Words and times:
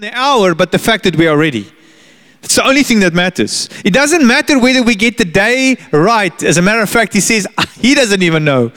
the 0.00 0.16
hour, 0.16 0.54
but 0.54 0.70
the 0.70 0.78
fact 0.78 1.02
that 1.02 1.16
we 1.16 1.26
are 1.26 1.36
ready. 1.36 1.66
It's 2.44 2.54
the 2.54 2.64
only 2.64 2.84
thing 2.84 3.00
that 3.00 3.14
matters. 3.14 3.68
It 3.84 3.92
doesn't 3.92 4.24
matter 4.24 4.56
whether 4.60 4.80
we 4.80 4.94
get 4.94 5.18
the 5.18 5.24
day 5.24 5.76
right. 5.90 6.40
As 6.44 6.56
a 6.56 6.62
matter 6.62 6.80
of 6.80 6.88
fact, 6.88 7.14
he 7.14 7.20
says 7.20 7.48
he 7.80 7.96
doesn't 7.96 8.22
even 8.22 8.44
know. 8.44 8.70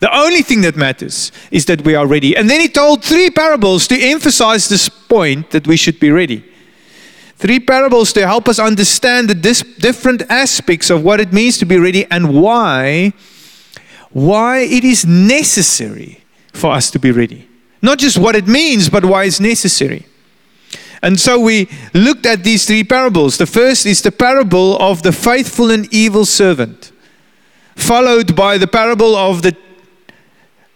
The 0.00 0.14
only 0.14 0.42
thing 0.42 0.60
that 0.60 0.76
matters 0.76 1.32
is 1.50 1.64
that 1.66 1.84
we 1.84 1.94
are 1.94 2.06
ready. 2.06 2.36
And 2.36 2.50
then 2.50 2.60
he 2.60 2.68
told 2.68 3.02
three 3.02 3.30
parables 3.30 3.86
to 3.86 3.98
emphasize 3.98 4.68
this 4.68 4.90
point 4.90 5.52
that 5.52 5.66
we 5.66 5.78
should 5.78 5.98
be 5.98 6.10
ready. 6.10 6.44
Three 7.36 7.58
parables 7.58 8.12
to 8.12 8.26
help 8.26 8.46
us 8.46 8.58
understand 8.58 9.30
the 9.30 9.34
dis- 9.34 9.62
different 9.78 10.20
aspects 10.28 10.90
of 10.90 11.02
what 11.02 11.18
it 11.18 11.32
means 11.32 11.56
to 11.58 11.64
be 11.64 11.78
ready 11.78 12.04
and 12.10 12.42
why 12.42 13.14
why 14.10 14.58
it 14.58 14.84
is 14.84 15.06
necessary 15.06 16.22
for 16.52 16.72
us 16.72 16.90
to 16.90 16.98
be 16.98 17.10
ready. 17.10 17.48
Not 17.80 17.98
just 17.98 18.18
what 18.18 18.36
it 18.36 18.46
means, 18.46 18.90
but 18.90 19.06
why 19.06 19.24
it's 19.24 19.40
necessary. 19.40 20.04
And 21.02 21.18
so 21.18 21.38
we 21.38 21.68
looked 21.94 22.26
at 22.26 22.44
these 22.44 22.64
three 22.64 22.84
parables. 22.84 23.36
The 23.36 23.46
first 23.46 23.86
is 23.86 24.02
the 24.02 24.12
parable 24.12 24.76
of 24.80 25.02
the 25.02 25.10
faithful 25.10 25.70
and 25.70 25.92
evil 25.92 26.24
servant, 26.24 26.92
followed 27.74 28.36
by 28.36 28.56
the 28.56 28.68
parable 28.68 29.16
of 29.16 29.42
the, 29.42 29.56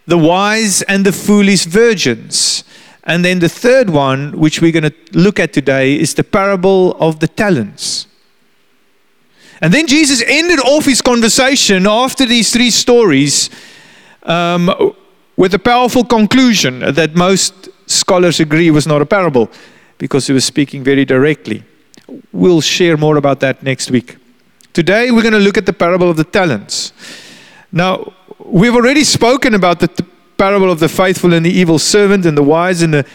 the 0.07 0.19
wise 0.19 0.83
and 0.83 1.07
the 1.07 1.12
foolish 1.12 1.65
virgins. 1.65 2.65
And 3.05 3.25
then 3.25 3.39
the 3.39 3.48
third 3.48 3.89
one, 3.89 4.37
which 4.37 4.61
we're 4.61 4.73
going 4.73 4.91
to 4.91 4.95
look 5.12 5.39
at 5.39 5.53
today, 5.53 5.95
is 5.95 6.15
the 6.15 6.25
parable 6.25 6.97
of 6.98 7.20
the 7.20 7.29
talents. 7.29 8.09
And 9.61 9.73
then 9.73 9.87
Jesus 9.87 10.23
ended 10.27 10.59
off 10.59 10.87
his 10.87 11.01
conversation 11.01 11.87
after 11.87 12.27
these 12.27 12.53
three 12.53 12.70
stories 12.70 13.48
um, 14.25 14.93
with 15.37 15.55
a 15.55 15.59
powerful 15.59 16.05
conclusion 16.05 16.81
that 16.81 17.15
most 17.15 17.69
scholars 17.87 18.41
agree 18.41 18.73
was 18.73 18.89
not 18.89 19.01
a 19.01 19.06
parable 19.06 19.48
because 19.98 20.27
he 20.27 20.33
was 20.33 20.44
speaking 20.44 20.84
very 20.84 21.05
directly. 21.05 21.62
We'll 22.33 22.61
share 22.61 22.97
more 22.97 23.16
about 23.16 23.41
that 23.41 23.62
next 23.62 23.91
week. 23.91 24.16
Today, 24.72 25.11
we're 25.11 25.22
going 25.22 25.33
to 25.33 25.41
look 25.41 25.56
at 25.56 25.66
the 25.66 25.72
parable 25.72 26.11
of 26.11 26.16
the 26.16 26.25
talents. 26.25 26.92
Now, 27.72 28.12
we've 28.38 28.75
already 28.75 29.05
spoken 29.05 29.55
about 29.55 29.80
the 29.80 29.88
t- 29.88 30.05
parable 30.36 30.70
of 30.70 30.80
the 30.80 30.88
faithful 30.88 31.33
and 31.33 31.44
the 31.44 31.50
evil 31.50 31.78
servant 31.78 32.27
and 32.27 32.36
the 32.36 32.42
wise 32.42 32.83
and 32.83 32.92
the 32.92 33.06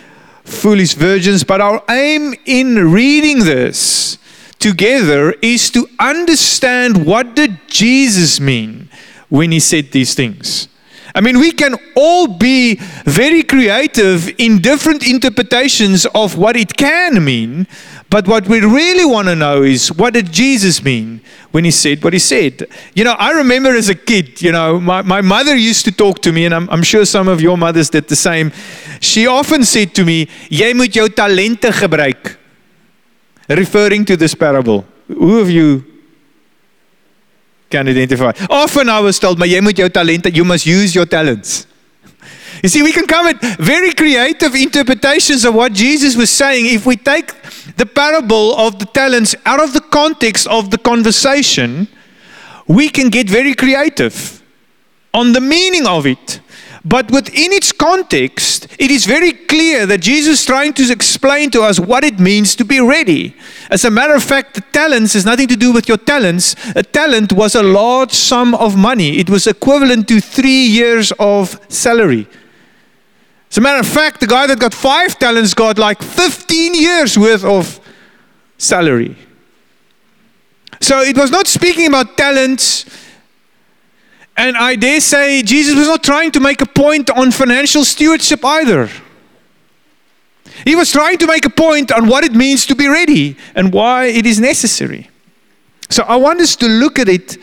foolish 0.44 0.94
virgins, 0.96 1.44
but 1.44 1.62
our 1.62 1.84
aim 1.90 2.34
in 2.46 2.92
reading 2.92 3.40
this 3.40 4.18
together 4.60 5.34
is 5.42 5.70
to 5.72 5.88
understand 6.00 7.06
what 7.06 7.36
did 7.36 7.58
Jesus 7.68 8.40
mean 8.40 8.90
when 9.30 9.52
he 9.52 9.60
said 9.60 9.92
these 9.92 10.14
things. 10.14 10.68
I 11.14 11.22
mean, 11.22 11.40
we 11.40 11.52
can 11.52 11.76
all 11.96 12.28
be 12.28 12.76
very 13.06 13.44
creative 13.44 14.30
in 14.40 14.62
different 14.62 15.06
interpretations 15.08 16.06
of 16.16 16.38
what 16.38 16.56
it 16.56 16.78
can 16.78 17.24
mean, 17.24 17.68
but 18.10 18.28
what 18.28 18.48
we 18.48 18.62
really 18.62 19.06
want 19.06 19.28
to 19.28 19.36
know 19.36 19.64
is 19.64 19.92
what 19.92 20.14
did 20.14 20.32
Jesus 20.32 20.84
mean 20.84 21.22
when 21.52 21.66
he 21.66 21.72
said 21.72 22.04
what 22.04 22.14
he 22.14 22.20
said? 22.20 22.68
You 22.94 23.04
know, 23.04 23.14
I 23.14 23.32
remember 23.32 23.76
as 23.76 23.90
a 23.90 23.96
kid, 23.96 24.42
you 24.42 24.52
know, 24.52 24.80
my, 24.80 25.02
my 25.02 25.22
mother 25.22 25.56
used 25.56 25.84
to 25.86 25.92
talk 25.92 26.22
to 26.22 26.32
me, 26.32 26.46
and 26.46 26.56
I'm, 26.56 26.70
I'm 26.70 26.84
sure 26.84 27.04
some 27.06 27.28
of 27.28 27.42
your 27.42 27.58
mothers 27.58 27.90
did 27.90 28.08
the 28.08 28.16
same. 28.16 28.52
She 29.02 29.28
often 29.28 29.66
said 29.66 29.94
to 29.96 30.06
me, 30.06 30.28
Jy 30.50 30.74
moet 30.74 30.94
jou 30.94 31.08
talente 31.10 31.72
gebruik. 31.72 32.38
Referring 33.50 34.06
to 34.06 34.16
this 34.16 34.34
parable. 34.34 34.86
Who 35.08 35.40
of 35.40 35.50
you 35.50 35.91
can 37.72 37.88
identify. 37.88 38.32
Often 38.50 38.90
I 38.90 39.00
was 39.02 39.20
told, 39.20 39.38
maar 39.38 39.48
you 39.48 40.44
must 40.44 40.66
use 40.66 40.94
your 40.94 41.08
talents. 41.08 41.66
You 42.62 42.70
see, 42.70 42.84
we 42.84 42.92
can 42.92 43.08
come 43.08 43.28
at 43.28 43.42
very 43.58 43.94
creative 43.94 44.54
interpretations 44.56 45.46
of 45.46 45.56
what 45.56 45.74
Jesus 45.74 46.16
was 46.16 46.30
saying 46.30 46.66
if 46.68 46.86
we 46.86 46.96
take 46.96 47.34
the 47.78 47.86
parable 47.86 48.54
of 48.56 48.78
the 48.78 48.86
talents 48.86 49.36
out 49.46 49.60
of 49.64 49.72
the 49.74 49.80
context 49.80 50.48
of 50.48 50.70
the 50.70 50.78
conversation. 50.78 51.88
We 52.68 52.90
can 52.90 53.10
get 53.10 53.30
very 53.30 53.56
creative 53.56 54.44
on 55.14 55.32
the 55.34 55.42
meaning 55.42 55.88
of 55.88 56.06
it. 56.06 56.41
But 56.84 57.12
within 57.12 57.52
its 57.54 57.72
context, 57.72 58.66
it 58.80 58.90
is 58.90 59.06
very 59.06 59.34
clear 59.34 59.86
that 59.86 60.02
Jesus 60.02 60.40
is 60.40 60.46
trying 60.46 60.74
to 60.74 60.92
explain 60.92 61.52
to 61.52 61.62
us 61.62 61.80
what 61.80 62.04
it 62.04 62.20
means 62.20 62.56
to 62.56 62.66
be 62.66 62.80
ready. 62.80 63.36
As 63.70 63.86
a 63.86 63.92
matter 63.92 64.16
of 64.16 64.24
fact, 64.24 64.56
the 64.56 64.62
talents 64.62 65.14
has 65.14 65.24
nothing 65.24 65.48
to 65.50 65.56
do 65.56 65.72
with 65.72 65.88
your 65.88 65.98
talents. 65.98 66.56
A 66.76 66.82
talent 66.82 67.34
was 67.34 67.54
a 67.54 67.62
large 67.62 68.12
sum 68.12 68.56
of 68.56 68.76
money, 68.76 69.20
it 69.20 69.30
was 69.30 69.46
equivalent 69.46 70.08
to 70.08 70.20
three 70.20 70.66
years 70.66 71.12
of 71.20 71.60
salary. 71.70 72.28
As 73.52 73.58
a 73.58 73.62
matter 73.62 73.80
of 73.80 73.88
fact, 73.88 74.20
the 74.20 74.28
guy 74.28 74.48
that 74.48 74.60
got 74.60 74.74
five 74.74 75.20
talents 75.20 75.54
got 75.54 75.78
like 75.78 76.02
15 76.02 76.74
years 76.74 77.18
worth 77.18 77.44
of 77.44 77.80
salary. 78.58 79.16
So 80.80 81.02
it 81.02 81.16
was 81.16 81.30
not 81.30 81.48
speaking 81.48 81.88
about 81.88 82.18
talents 82.18 82.86
and 84.42 84.58
I 84.58 84.76
dare 84.76 85.00
say 85.00 85.44
Jesus 85.44 85.76
was 85.76 85.88
not 85.88 86.04
trying 86.04 86.32
to 86.32 86.40
make 86.40 86.62
a 86.62 86.66
point 86.66 87.12
on 87.12 87.30
financial 87.30 87.86
stewardship 87.86 88.44
either. 88.44 88.90
He 90.66 90.76
was 90.76 90.92
trying 90.92 91.20
to 91.20 91.28
make 91.28 91.46
a 91.46 91.50
point 91.50 91.92
on 91.92 92.08
what 92.08 92.24
it 92.24 92.34
means 92.34 92.66
to 92.66 92.76
be 92.76 92.88
ready 92.88 93.38
and 93.54 93.72
why 93.72 94.06
it 94.06 94.26
is 94.26 94.40
necessary. 94.40 95.10
So 95.90 96.04
I 96.04 96.16
want 96.16 96.42
us 96.42 96.56
to 96.56 96.68
look 96.68 96.98
at 96.98 97.08
it 97.08 97.38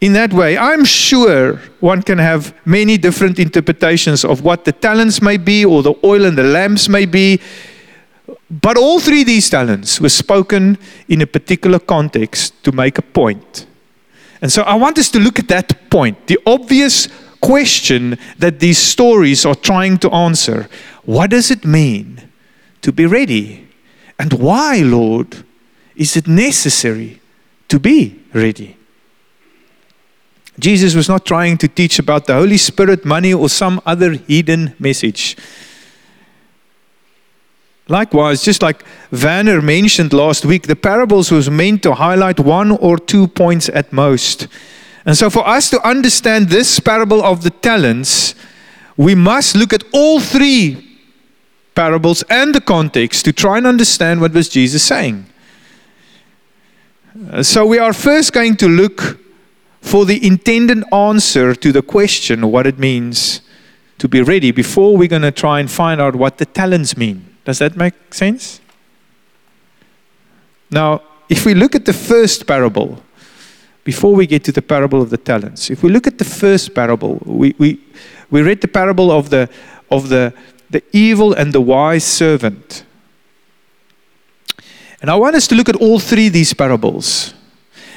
in 0.00 0.12
that 0.14 0.32
way. 0.32 0.58
I'm 0.58 0.84
sure 0.84 1.56
one 1.78 2.02
can 2.02 2.18
have 2.18 2.52
many 2.64 2.98
different 2.98 3.38
interpretations 3.38 4.24
of 4.24 4.42
what 4.42 4.64
the 4.64 4.72
talents 4.72 5.22
may 5.22 5.36
be 5.36 5.64
or 5.64 5.84
the 5.84 5.94
oil 6.02 6.24
and 6.24 6.36
the 6.36 6.42
lamps 6.42 6.88
may 6.88 7.06
be. 7.06 7.40
But 8.50 8.76
all 8.76 8.98
three 8.98 9.22
these 9.22 9.48
talents 9.48 10.00
were 10.00 10.08
spoken 10.08 10.78
in 11.08 11.22
a 11.22 11.26
particular 11.26 11.78
context 11.78 12.64
to 12.64 12.72
make 12.72 12.98
a 12.98 13.02
point. 13.02 13.66
And 14.44 14.52
so 14.52 14.60
I 14.64 14.74
want 14.74 14.98
us 14.98 15.10
to 15.12 15.18
look 15.18 15.38
at 15.38 15.48
that 15.48 15.88
point, 15.88 16.26
the 16.26 16.38
obvious 16.44 17.08
question 17.40 18.18
that 18.36 18.60
these 18.60 18.76
stories 18.76 19.46
are 19.46 19.54
trying 19.54 19.96
to 20.00 20.10
answer. 20.10 20.68
What 21.06 21.30
does 21.30 21.50
it 21.50 21.64
mean 21.64 22.28
to 22.82 22.92
be 22.92 23.06
ready? 23.06 23.66
And 24.18 24.34
why, 24.34 24.82
Lord, 24.84 25.46
is 25.96 26.14
it 26.14 26.28
necessary 26.28 27.22
to 27.68 27.78
be 27.78 28.20
ready? 28.34 28.76
Jesus 30.58 30.94
was 30.94 31.08
not 31.08 31.24
trying 31.24 31.56
to 31.56 31.66
teach 31.66 31.98
about 31.98 32.26
the 32.26 32.34
Holy 32.34 32.58
Spirit, 32.58 33.06
money, 33.06 33.32
or 33.32 33.48
some 33.48 33.80
other 33.86 34.12
hidden 34.12 34.76
message. 34.78 35.38
Likewise, 37.88 38.42
just 38.42 38.62
like 38.62 38.82
Vanner 39.12 39.62
mentioned 39.62 40.14
last 40.14 40.46
week, 40.46 40.66
the 40.66 40.76
parables 40.76 41.30
was 41.30 41.50
meant 41.50 41.82
to 41.82 41.94
highlight 41.94 42.40
one 42.40 42.70
or 42.70 42.96
two 42.96 43.28
points 43.28 43.68
at 43.68 43.92
most. 43.92 44.48
And 45.04 45.16
so, 45.16 45.28
for 45.28 45.46
us 45.46 45.68
to 45.68 45.86
understand 45.86 46.48
this 46.48 46.80
parable 46.80 47.22
of 47.22 47.42
the 47.42 47.50
talents, 47.50 48.34
we 48.96 49.14
must 49.14 49.54
look 49.54 49.74
at 49.74 49.84
all 49.92 50.18
three 50.18 50.98
parables 51.74 52.22
and 52.30 52.54
the 52.54 52.60
context 52.60 53.26
to 53.26 53.32
try 53.34 53.58
and 53.58 53.66
understand 53.66 54.22
what 54.22 54.32
was 54.32 54.48
Jesus 54.48 54.82
saying. 54.82 55.26
Uh, 57.30 57.42
so, 57.42 57.66
we 57.66 57.78
are 57.78 57.92
first 57.92 58.32
going 58.32 58.56
to 58.56 58.66
look 58.68 59.20
for 59.82 60.06
the 60.06 60.26
intended 60.26 60.82
answer 60.90 61.54
to 61.54 61.70
the 61.70 61.82
question 61.82 62.50
what 62.50 62.66
it 62.66 62.78
means 62.78 63.42
to 63.98 64.08
be 64.08 64.22
ready 64.22 64.52
before 64.52 64.96
we're 64.96 65.06
going 65.06 65.20
to 65.20 65.30
try 65.30 65.60
and 65.60 65.70
find 65.70 66.00
out 66.00 66.16
what 66.16 66.38
the 66.38 66.46
talents 66.46 66.96
mean. 66.96 67.33
Does 67.44 67.58
that 67.58 67.76
make 67.76 67.94
sense? 68.12 68.60
Now, 70.70 71.02
if 71.28 71.46
we 71.46 71.54
look 71.54 71.74
at 71.74 71.84
the 71.84 71.92
first 71.92 72.46
parable, 72.46 73.02
before 73.84 74.14
we 74.14 74.26
get 74.26 74.44
to 74.44 74.52
the 74.52 74.62
parable 74.62 75.02
of 75.02 75.10
the 75.10 75.18
talents, 75.18 75.70
if 75.70 75.82
we 75.82 75.90
look 75.90 76.06
at 76.06 76.18
the 76.18 76.24
first 76.24 76.74
parable, 76.74 77.20
we, 77.24 77.54
we, 77.58 77.80
we 78.30 78.42
read 78.42 78.60
the 78.60 78.68
parable 78.68 79.10
of 79.10 79.30
the, 79.30 79.48
of 79.90 80.08
the, 80.08 80.32
the 80.70 80.82
evil 80.92 81.34
and 81.34 81.52
the 81.52 81.60
wise 81.60 82.04
servant. 82.04 82.84
And 85.02 85.10
I 85.10 85.16
want 85.16 85.36
us 85.36 85.46
to 85.48 85.54
look 85.54 85.68
at 85.68 85.76
all 85.76 85.98
three 85.98 86.28
of 86.28 86.32
these 86.32 86.54
parables 86.54 87.34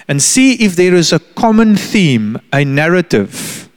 and 0.09 0.21
see 0.21 0.53
if 0.53 0.75
there 0.75 0.93
is 0.93 1.13
a 1.13 1.19
common 1.19 1.75
theme, 1.75 2.39
a 2.51 2.65
narrative 2.65 3.69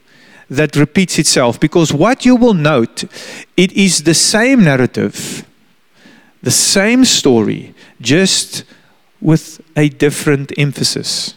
that 0.48 0.74
repeats 0.74 1.18
itself. 1.18 1.60
Because 1.60 1.92
what 1.92 2.24
you 2.24 2.34
will 2.34 2.54
note, 2.54 3.04
it 3.56 3.72
is 3.72 4.02
the 4.02 4.14
same 4.14 4.64
narrative 4.64 5.46
the 6.42 6.50
same 6.50 7.04
story, 7.04 7.74
just 8.00 8.64
with 9.20 9.60
a 9.76 9.88
different 9.88 10.52
emphasis. 10.58 11.34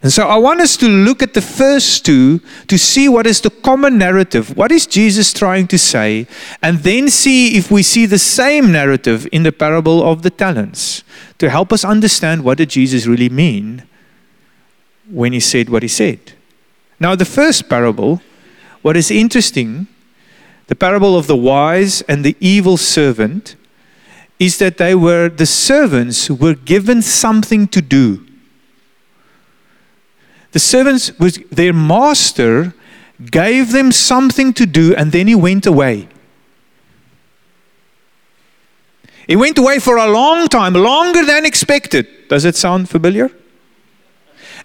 And 0.00 0.12
so 0.12 0.28
I 0.28 0.36
want 0.36 0.60
us 0.60 0.76
to 0.76 0.88
look 0.88 1.22
at 1.22 1.34
the 1.34 1.42
first 1.42 2.06
two 2.06 2.40
to 2.68 2.78
see 2.78 3.08
what 3.08 3.26
is 3.26 3.40
the 3.40 3.50
common 3.50 3.98
narrative. 3.98 4.56
What 4.56 4.70
is 4.70 4.86
Jesus 4.86 5.32
trying 5.32 5.66
to 5.68 5.78
say? 5.78 6.28
And 6.62 6.78
then 6.78 7.08
see 7.08 7.56
if 7.56 7.70
we 7.70 7.82
see 7.82 8.06
the 8.06 8.18
same 8.18 8.70
narrative 8.70 9.26
in 9.32 9.42
the 9.42 9.50
parable 9.50 10.08
of 10.08 10.22
the 10.22 10.30
talents 10.30 11.02
to 11.38 11.50
help 11.50 11.72
us 11.72 11.84
understand 11.84 12.44
what 12.44 12.58
did 12.58 12.70
Jesus 12.70 13.06
really 13.06 13.28
mean 13.28 13.82
when 15.10 15.32
he 15.32 15.40
said 15.40 15.68
what 15.68 15.82
he 15.82 15.88
said. 15.88 16.32
Now, 17.00 17.16
the 17.16 17.24
first 17.24 17.68
parable, 17.68 18.22
what 18.82 18.96
is 18.96 19.10
interesting, 19.10 19.88
the 20.68 20.76
parable 20.76 21.16
of 21.16 21.26
the 21.26 21.36
wise 21.36 22.02
and 22.02 22.24
the 22.24 22.36
evil 22.40 22.76
servant, 22.76 23.56
is 24.38 24.58
that 24.58 24.78
they 24.78 24.94
were 24.94 25.28
the 25.28 25.46
servants 25.46 26.30
were 26.30 26.54
given 26.54 27.02
something 27.02 27.66
to 27.68 27.82
do. 27.82 28.24
The 30.52 30.58
servants 30.58 31.16
was 31.18 31.38
their 31.50 31.72
master 31.72 32.74
gave 33.30 33.72
them 33.72 33.90
something 33.90 34.52
to 34.52 34.64
do 34.64 34.94
and 34.94 35.10
then 35.12 35.26
he 35.26 35.34
went 35.34 35.66
away. 35.66 36.08
He 39.26 39.36
went 39.36 39.58
away 39.58 39.78
for 39.78 39.98
a 39.98 40.06
long 40.06 40.48
time, 40.48 40.72
longer 40.72 41.24
than 41.24 41.44
expected. 41.44 42.06
Does 42.28 42.46
it 42.46 42.56
sound 42.56 42.88
familiar? 42.88 43.30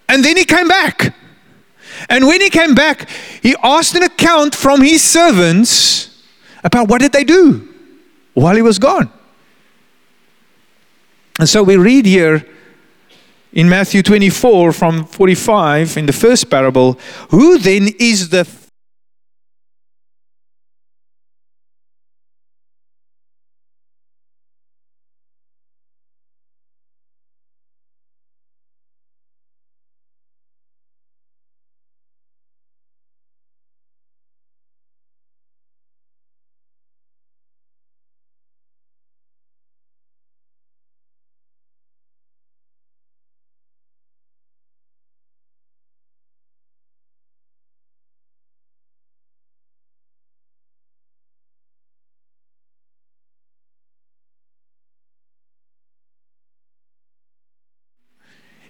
And 0.07 0.23
then 0.23 0.37
he 0.37 0.45
came 0.45 0.69
back. 0.69 1.13
And 2.09 2.25
when 2.27 2.39
he 2.39 2.49
came 2.49 2.73
back, 2.73 3.09
he 3.41 3.55
asked 3.61 3.95
an 3.95 4.03
account 4.03 4.55
from 4.55 4.81
his 4.81 5.03
servants 5.03 6.23
about 6.63 6.87
what 6.87 7.01
did 7.01 7.11
they 7.11 7.25
do 7.25 7.73
while 8.33 8.55
he 8.55 8.61
was 8.61 8.79
gone. 8.79 9.11
And 11.39 11.49
so 11.49 11.63
we 11.63 11.77
read 11.77 12.05
here 12.05 12.45
in 13.53 13.69
Matthew 13.69 14.03
24 14.03 14.71
from 14.73 15.05
45 15.05 15.97
in 15.97 16.05
the 16.05 16.13
first 16.13 16.49
parable, 16.49 16.99
who 17.29 17.57
then 17.57 17.89
is 17.99 18.29
the 18.29 18.45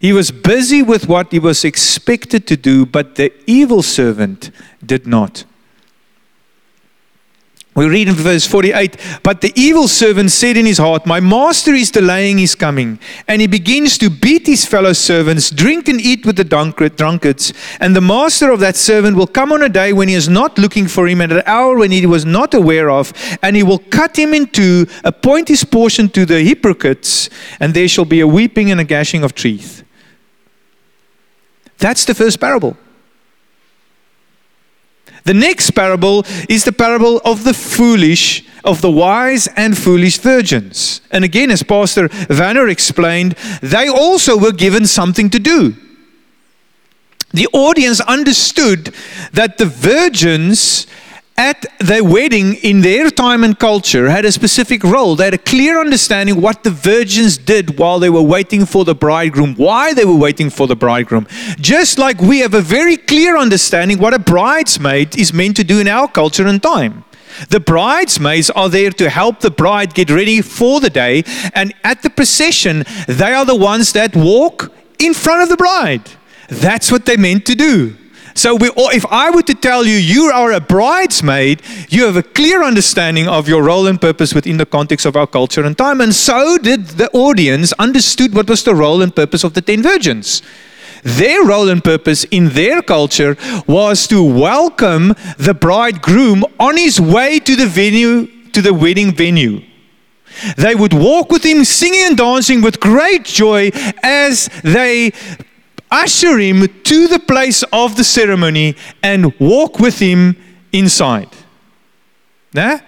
He 0.04 0.12
was 0.12 0.32
busy 0.32 0.84
with 0.84 1.08
what 1.08 1.32
he 1.32 1.40
was 1.40 1.64
expected 1.64 2.46
to 2.48 2.58
do, 2.58 2.86
but 2.86 3.16
the 3.16 3.32
evil 3.48 3.82
servant 3.82 4.52
did 4.86 5.08
not. 5.08 5.46
We 7.74 7.88
read 7.88 8.10
in 8.10 8.16
verse 8.16 8.46
48 8.46 8.98
But 9.24 9.40
the 9.40 9.54
evil 9.56 9.88
servant 9.88 10.32
said 10.32 10.58
in 10.58 10.66
his 10.66 10.78
heart, 10.78 11.06
My 11.06 11.22
master 11.22 11.74
is 11.74 11.90
delaying 11.90 12.38
his 12.38 12.54
coming. 12.54 13.00
And 13.30 13.40
he 13.40 13.48
begins 13.48 13.98
to 14.00 14.10
beat 14.10 14.46
his 14.46 14.66
fellow 14.66 14.92
servants, 14.92 15.50
drink 15.50 15.88
and 15.88 16.02
eat 16.02 16.26
with 16.26 16.36
the 16.36 16.44
drunkards. 16.44 17.54
And 17.80 17.96
the 17.96 18.02
master 18.02 18.52
of 18.52 18.60
that 18.60 18.76
servant 18.76 19.16
will 19.16 19.26
come 19.26 19.54
on 19.54 19.64
a 19.64 19.70
day 19.70 19.94
when 19.94 20.10
he 20.10 20.16
is 20.16 20.28
not 20.28 20.58
looking 20.58 20.90
for 20.90 21.08
him, 21.08 21.22
at 21.22 21.32
an 21.32 21.44
hour 21.46 21.78
when 21.78 21.92
he 21.92 22.06
was 22.06 22.26
not 22.26 22.54
aware 22.54 22.92
of, 22.92 23.14
and 23.42 23.56
he 23.56 23.64
will 23.64 23.80
cut 23.80 24.20
him 24.20 24.34
in 24.34 24.48
two, 24.48 24.86
appoint 25.06 25.48
his 25.48 25.64
portion 25.64 26.10
to 26.10 26.26
the 26.26 26.42
hypocrites, 26.42 27.30
and 27.62 27.74
there 27.74 27.88
shall 27.88 28.04
be 28.04 28.20
a 28.20 28.28
weeping 28.28 28.70
and 28.70 28.82
a 28.82 28.84
gashing 28.84 29.24
of 29.24 29.34
teeth. 29.34 29.83
That's 31.84 32.06
the 32.06 32.16
first 32.16 32.40
parable. 32.40 32.78
The 35.26 35.34
next 35.34 35.72
parable 35.72 36.26
is 36.48 36.64
the 36.64 36.72
parable 36.72 37.20
of 37.26 37.44
the 37.44 37.54
foolish, 37.54 38.46
of 38.64 38.80
the 38.80 38.90
wise 38.90 39.50
and 39.58 39.78
foolish 39.78 40.18
virgins. 40.20 41.02
And 41.12 41.26
again, 41.26 41.52
as 41.52 41.62
Pastor 41.62 42.08
Vanner 42.08 42.70
explained, 42.70 43.34
they 43.62 43.90
also 43.90 44.38
were 44.38 44.54
given 44.54 44.88
something 44.88 45.30
to 45.32 45.40
do. 45.40 45.76
The 47.32 47.50
audience 47.52 48.00
understood 48.00 48.96
that 49.34 49.58
the 49.58 49.66
virgins 49.66 50.88
at 51.38 51.66
their 51.80 52.04
wedding 52.04 52.56
in 52.56 52.82
their 52.82 53.10
time 53.10 53.44
and 53.44 53.58
culture 53.58 54.10
had 54.10 54.26
a 54.26 54.32
specific 54.32 54.84
role. 54.84 55.16
They 55.16 55.26
had 55.26 55.34
a 55.34 55.40
clear 55.40 55.80
understanding 55.80 56.40
what 56.40 56.64
the 56.64 56.70
virgins 56.70 57.38
did 57.38 57.80
while 57.80 58.00
they 58.00 58.10
were 58.10 58.22
waiting 58.22 58.66
for 58.66 58.86
the 58.86 58.94
bridegroom, 58.94 59.56
why 59.56 59.94
they 59.94 60.06
were 60.06 60.16
waiting 60.16 60.50
for 60.50 60.68
the 60.68 60.76
bridegroom. 60.76 61.28
Just 61.58 61.98
like 61.98 62.22
we 62.22 62.40
have 62.40 62.54
a 62.54 62.62
very 62.62 62.98
clear 62.98 63.36
understanding 63.36 63.98
what 63.98 64.14
a 64.14 64.20
bridesmaid 64.20 65.18
is 65.18 65.34
meant 65.34 65.56
to 65.56 65.64
do 65.64 65.80
in 65.80 65.88
our 65.88 66.08
culture 66.08 66.46
and 66.46 66.62
time. 66.62 67.04
The 67.50 67.60
bridesmaids 67.60 68.52
are 68.52 68.70
there 68.70 68.92
to 68.92 69.10
help 69.10 69.40
the 69.40 69.50
bride 69.50 69.96
get 69.96 70.12
ready 70.12 70.42
for 70.42 70.80
the 70.80 70.92
day, 70.92 71.24
and 71.56 71.74
at 71.84 72.04
the 72.04 72.12
procession, 72.12 72.84
they 73.08 73.34
are 73.34 73.46
the 73.46 73.56
ones 73.56 73.94
that 73.94 74.16
walk 74.16 74.72
in 75.00 75.16
front 75.16 75.42
of 75.42 75.50
the 75.50 75.58
bride. 75.58 76.04
That's 76.48 76.92
what 76.92 77.08
they're 77.08 77.18
meant 77.18 77.48
to 77.48 77.56
do. 77.56 77.98
So, 78.36 78.56
we, 78.56 78.72
if 78.76 79.06
I 79.12 79.30
were 79.30 79.44
to 79.44 79.54
tell 79.54 79.86
you 79.86 79.96
you 79.96 80.26
are 80.26 80.52
a 80.54 80.60
bridesmaid, 80.60 81.62
you 81.90 82.06
have 82.06 82.16
a 82.16 82.24
clear 82.24 82.64
understanding 82.64 83.28
of 83.28 83.48
your 83.48 83.64
role 83.64 83.86
and 83.88 84.02
purpose 84.02 84.34
within 84.34 84.58
the 84.58 84.66
context 84.66 85.06
of 85.06 85.16
our 85.16 85.28
culture 85.28 85.64
and 85.64 85.78
time. 85.78 86.02
And 86.02 86.14
so 86.16 86.58
did 86.58 86.88
the 86.88 87.10
audience 87.12 87.74
understood 87.74 88.34
what 88.34 88.50
was 88.50 88.64
the 88.64 88.74
role 88.74 89.02
and 89.02 89.16
purpose 89.16 89.44
of 89.44 89.54
the 89.54 89.62
ten 89.62 89.84
virgins. 89.84 90.42
Their 91.04 91.44
role 91.44 91.70
and 91.70 91.84
purpose 91.84 92.24
in 92.26 92.50
their 92.50 92.82
culture 92.82 93.38
was 93.68 94.08
to 94.08 94.24
welcome 94.24 95.14
the 95.38 95.54
bridegroom 95.54 96.46
on 96.60 96.78
his 96.78 97.00
way 97.00 97.40
to 97.40 97.56
the 97.56 97.68
venue, 97.68 98.28
to 98.52 98.62
the 98.62 98.74
wedding 98.74 99.14
venue. 99.14 99.62
They 100.58 100.76
would 100.76 100.94
walk 100.94 101.30
with 101.32 101.44
him, 101.44 101.64
singing 101.66 102.02
and 102.02 102.18
dancing 102.18 102.62
with 102.62 102.80
great 102.80 103.26
joy 103.26 103.72
as 104.02 104.50
they 104.64 105.12
usher 105.94 106.40
him 106.40 106.68
to 106.84 107.08
the 107.08 107.20
place 107.20 107.64
of 107.72 107.96
the 107.96 108.04
ceremony 108.04 108.76
and 109.04 109.40
walk 109.40 109.80
with 109.80 110.00
him 110.00 110.36
inside. 110.74 111.30
Nah? 112.54 112.80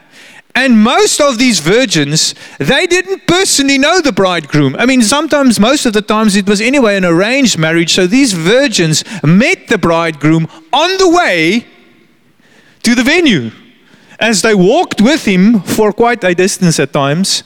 And 0.55 0.81
most 0.81 1.19
of 1.19 1.37
these 1.37 1.59
virgins, 1.59 2.33
they 2.59 2.87
didn't 2.87 3.27
personally 3.27 3.77
know 3.77 3.99
the 4.01 4.13
bridegroom. 4.13 4.75
I 4.77 4.85
mean, 4.85 5.01
sometimes, 5.01 5.59
most 5.59 5.85
of 5.85 5.93
the 5.93 6.01
times, 6.01 6.35
it 6.35 6.47
was 6.47 6.61
anyway 6.61 6.95
an 6.95 7.03
arranged 7.03 7.57
marriage. 7.57 7.93
So 7.93 8.07
these 8.07 8.31
virgins 8.31 9.03
met 9.21 9.67
the 9.67 9.77
bridegroom 9.77 10.47
on 10.71 10.97
the 10.97 11.09
way 11.09 11.65
to 12.83 12.95
the 12.95 13.03
venue 13.03 13.51
as 14.17 14.41
they 14.41 14.55
walked 14.55 15.01
with 15.01 15.25
him 15.25 15.59
for 15.59 15.91
quite 15.91 16.23
a 16.23 16.33
distance 16.33 16.79
at 16.79 16.93
times 16.93 17.43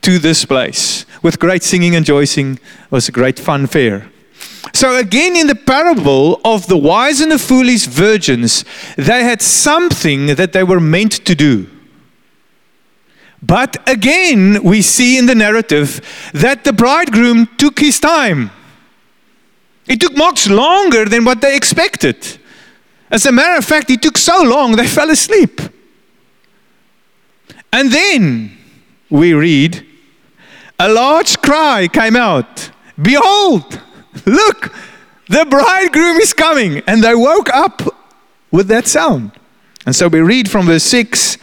to 0.00 0.18
this 0.18 0.46
place. 0.46 1.04
With 1.22 1.38
great 1.38 1.62
singing 1.62 1.94
and 1.94 2.06
joicing, 2.06 2.54
it 2.54 2.90
was 2.90 3.08
a 3.08 3.12
great 3.12 3.38
fun 3.38 3.66
fair. 3.66 4.10
So, 4.72 4.96
again, 4.96 5.36
in 5.36 5.46
the 5.46 5.54
parable 5.54 6.40
of 6.44 6.66
the 6.66 6.76
wise 6.76 7.20
and 7.20 7.32
the 7.32 7.38
foolish 7.38 7.86
virgins, 7.86 8.64
they 8.96 9.22
had 9.22 9.40
something 9.40 10.34
that 10.34 10.52
they 10.52 10.64
were 10.64 10.80
meant 10.80 11.24
to 11.24 11.34
do. 11.34 11.68
But 13.42 13.88
again, 13.88 14.62
we 14.64 14.82
see 14.82 15.18
in 15.18 15.26
the 15.26 15.34
narrative 15.34 16.00
that 16.32 16.64
the 16.64 16.72
bridegroom 16.72 17.48
took 17.58 17.78
his 17.78 18.00
time. 18.00 18.50
It 19.86 20.00
took 20.00 20.16
much 20.16 20.48
longer 20.48 21.04
than 21.04 21.24
what 21.24 21.40
they 21.40 21.56
expected. 21.56 22.38
As 23.10 23.24
a 23.24 23.32
matter 23.32 23.56
of 23.56 23.64
fact, 23.64 23.88
it 23.90 24.02
took 24.02 24.18
so 24.18 24.42
long 24.42 24.72
they 24.72 24.86
fell 24.98 25.10
asleep. 25.10 25.60
And 27.72 27.90
then 27.92 28.56
we 29.10 29.32
read, 29.32 29.86
a 30.78 30.88
large 30.88 31.38
cry 31.40 31.88
came 31.88 32.16
out 32.16 32.70
Behold, 33.00 33.80
Look, 34.24 34.72
the 35.28 35.44
bridegroom 35.44 36.16
is 36.18 36.32
coming. 36.32 36.82
And 36.86 37.02
they 37.02 37.14
woke 37.14 37.50
up 37.50 37.82
with 38.50 38.68
that 38.68 38.86
sound. 38.86 39.32
And 39.84 39.94
so 39.94 40.08
we 40.08 40.20
read 40.20 40.50
from 40.50 40.66
verse 40.66 40.84
6 40.84 41.38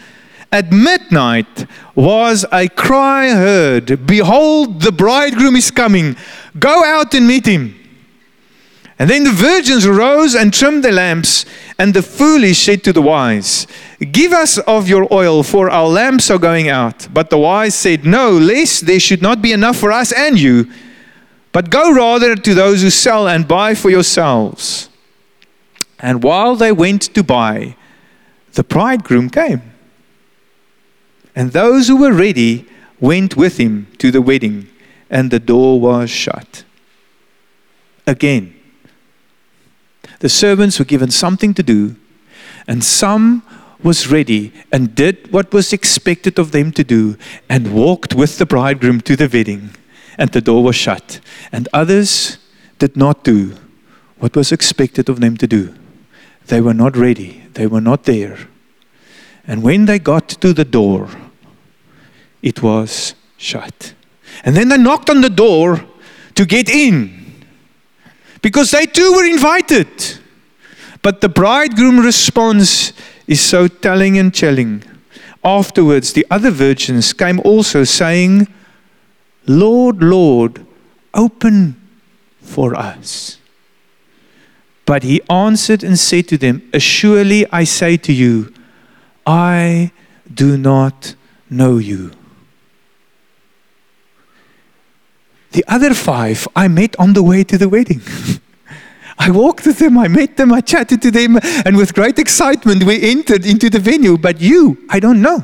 At 0.52 0.72
midnight 0.72 1.66
was 1.96 2.46
a 2.52 2.68
cry 2.70 3.30
heard 3.30 4.06
Behold, 4.06 4.82
the 4.82 4.92
bridegroom 4.92 5.56
is 5.56 5.72
coming. 5.72 6.16
Go 6.58 6.84
out 6.84 7.14
and 7.14 7.28
meet 7.28 7.46
him. 7.46 7.80
And 9.00 9.10
then 9.10 9.24
the 9.24 9.32
virgins 9.32 9.88
rose 9.88 10.36
and 10.36 10.54
trimmed 10.54 10.84
their 10.84 10.92
lamps, 10.92 11.46
and 11.80 11.94
the 11.94 12.04
foolish 12.04 12.60
said 12.60 12.84
to 12.84 12.94
the 12.94 13.02
wise, 13.02 13.66
Give 14.12 14.32
us 14.32 14.60
of 14.60 14.88
your 14.88 15.12
oil, 15.12 15.42
for 15.42 15.70
our 15.70 15.88
lamps 15.88 16.30
are 16.30 16.38
going 16.38 16.70
out. 16.70 17.08
But 17.12 17.30
the 17.30 17.38
wise 17.40 17.74
said, 17.74 18.06
No, 18.06 18.32
lest 18.32 18.86
there 18.86 19.00
should 19.00 19.22
not 19.22 19.42
be 19.42 19.52
enough 19.52 19.78
for 19.78 19.92
us 19.92 20.12
and 20.12 20.40
you. 20.40 20.72
But 21.54 21.70
go 21.70 21.94
rather 21.94 22.36
to 22.36 22.54
those 22.54 22.82
who 22.82 22.90
sell 22.90 23.28
and 23.28 23.48
buy 23.48 23.76
for 23.76 23.90
yourselves. 23.90 24.90
And 26.00 26.22
while 26.22 26.58
they 26.58 26.74
went 26.74 27.04
to 27.14 27.24
buy, 27.24 27.78
the 28.54 28.64
bridegroom 28.64 29.30
came. 29.30 29.62
And 31.36 31.52
those 31.52 31.88
who 31.88 31.96
were 31.96 32.12
ready 32.12 32.68
went 33.00 33.38
with 33.38 33.58
him 33.58 33.88
to 34.00 34.12
the 34.12 34.22
wedding, 34.22 34.68
and 35.10 35.32
the 35.32 35.40
door 35.40 35.80
was 35.80 36.10
shut. 36.10 36.66
Again, 38.06 38.54
the 40.20 40.30
servants 40.30 40.80
were 40.80 40.86
given 40.86 41.12
something 41.12 41.54
to 41.54 41.64
do, 41.64 41.96
and 42.68 42.84
some 42.84 43.44
was 43.82 44.10
ready 44.10 44.54
and 44.72 44.96
did 44.96 45.32
what 45.32 45.54
was 45.54 45.74
expected 45.74 46.40
of 46.40 46.52
them 46.52 46.72
to 46.72 46.84
do 46.84 47.18
and 47.50 47.74
walked 47.74 48.16
with 48.16 48.38
the 48.38 48.46
bridegroom 48.46 49.02
to 49.02 49.16
the 49.16 49.30
wedding, 49.32 49.72
and 50.18 50.32
the 50.32 50.42
door 50.42 50.64
was 50.64 50.76
shut. 50.76 51.20
And 51.52 51.68
others 51.74 52.38
did 52.80 52.96
not 52.98 53.24
do 53.24 53.56
what 54.18 54.36
was 54.36 54.52
expected 54.52 55.10
of 55.10 55.20
them 55.20 55.38
to 55.38 55.48
do. 55.48 55.76
They 56.48 56.62
were 56.62 56.74
not 56.74 56.96
ready, 56.96 57.44
they 57.54 57.68
were 57.68 57.82
not 57.82 58.04
there. 58.04 58.38
And 59.46 59.62
when 59.64 59.86
they 59.86 60.00
got 60.00 60.30
to 60.30 60.54
the 60.54 60.66
door, 60.66 61.10
it 62.42 62.62
was 62.62 63.16
shut. 63.38 63.94
And 64.44 64.56
then 64.56 64.70
they 64.70 64.78
knocked 64.78 65.10
on 65.10 65.22
the 65.22 65.30
door 65.30 65.86
to 66.36 66.46
get 66.46 66.70
in 66.70 67.46
because 68.42 68.72
they 68.72 68.86
too 68.86 69.14
were 69.14 69.26
invited. 69.26 69.88
But 71.02 71.22
the 71.22 71.30
bridegroom 71.30 72.00
response 72.00 72.94
is 73.28 73.42
so 73.42 73.68
telling 73.68 74.18
and 74.18 74.34
chilling. 74.34 74.84
Afterwards, 75.44 76.14
the 76.14 76.26
other 76.32 76.52
virgins 76.52 77.12
came 77.14 77.40
also, 77.42 77.84
saying, 77.84 78.48
Lord, 79.46 80.02
Lord, 80.02 80.66
open 81.14 81.82
for 82.42 82.76
us. 82.76 83.40
But 84.86 85.04
he 85.04 85.22
answered 85.30 85.84
and 85.84 85.98
said 85.98 86.28
to 86.30 86.38
them, 86.38 86.70
Assuredly 86.74 87.46
I 87.52 87.64
say 87.64 87.98
to 87.98 88.14
you, 88.14 88.54
I 89.26 89.92
do 90.34 90.58
not 90.58 91.16
know 91.50 91.78
you. 91.78 92.12
The 95.52 95.64
other 95.68 95.94
five 95.94 96.48
I 96.56 96.68
met 96.68 96.96
on 97.00 97.14
the 97.14 97.24
way 97.24 97.44
to 97.44 97.58
the 97.58 97.70
wedding. 97.70 98.02
I 99.18 99.30
walked 99.30 99.66
with 99.66 99.78
them, 99.78 99.98
I 99.98 100.08
met 100.08 100.36
them, 100.38 100.52
I 100.52 100.62
chatted 100.62 101.02
to 101.04 101.12
them, 101.12 101.38
and 101.66 101.78
with 101.78 101.94
great 101.94 102.18
excitement 102.18 102.84
we 102.84 103.10
entered 103.10 103.46
into 103.46 103.70
the 103.70 103.80
venue. 103.80 104.18
But 104.18 104.42
you, 104.42 104.86
I 104.90 105.00
don't 105.00 105.22
know. 105.22 105.44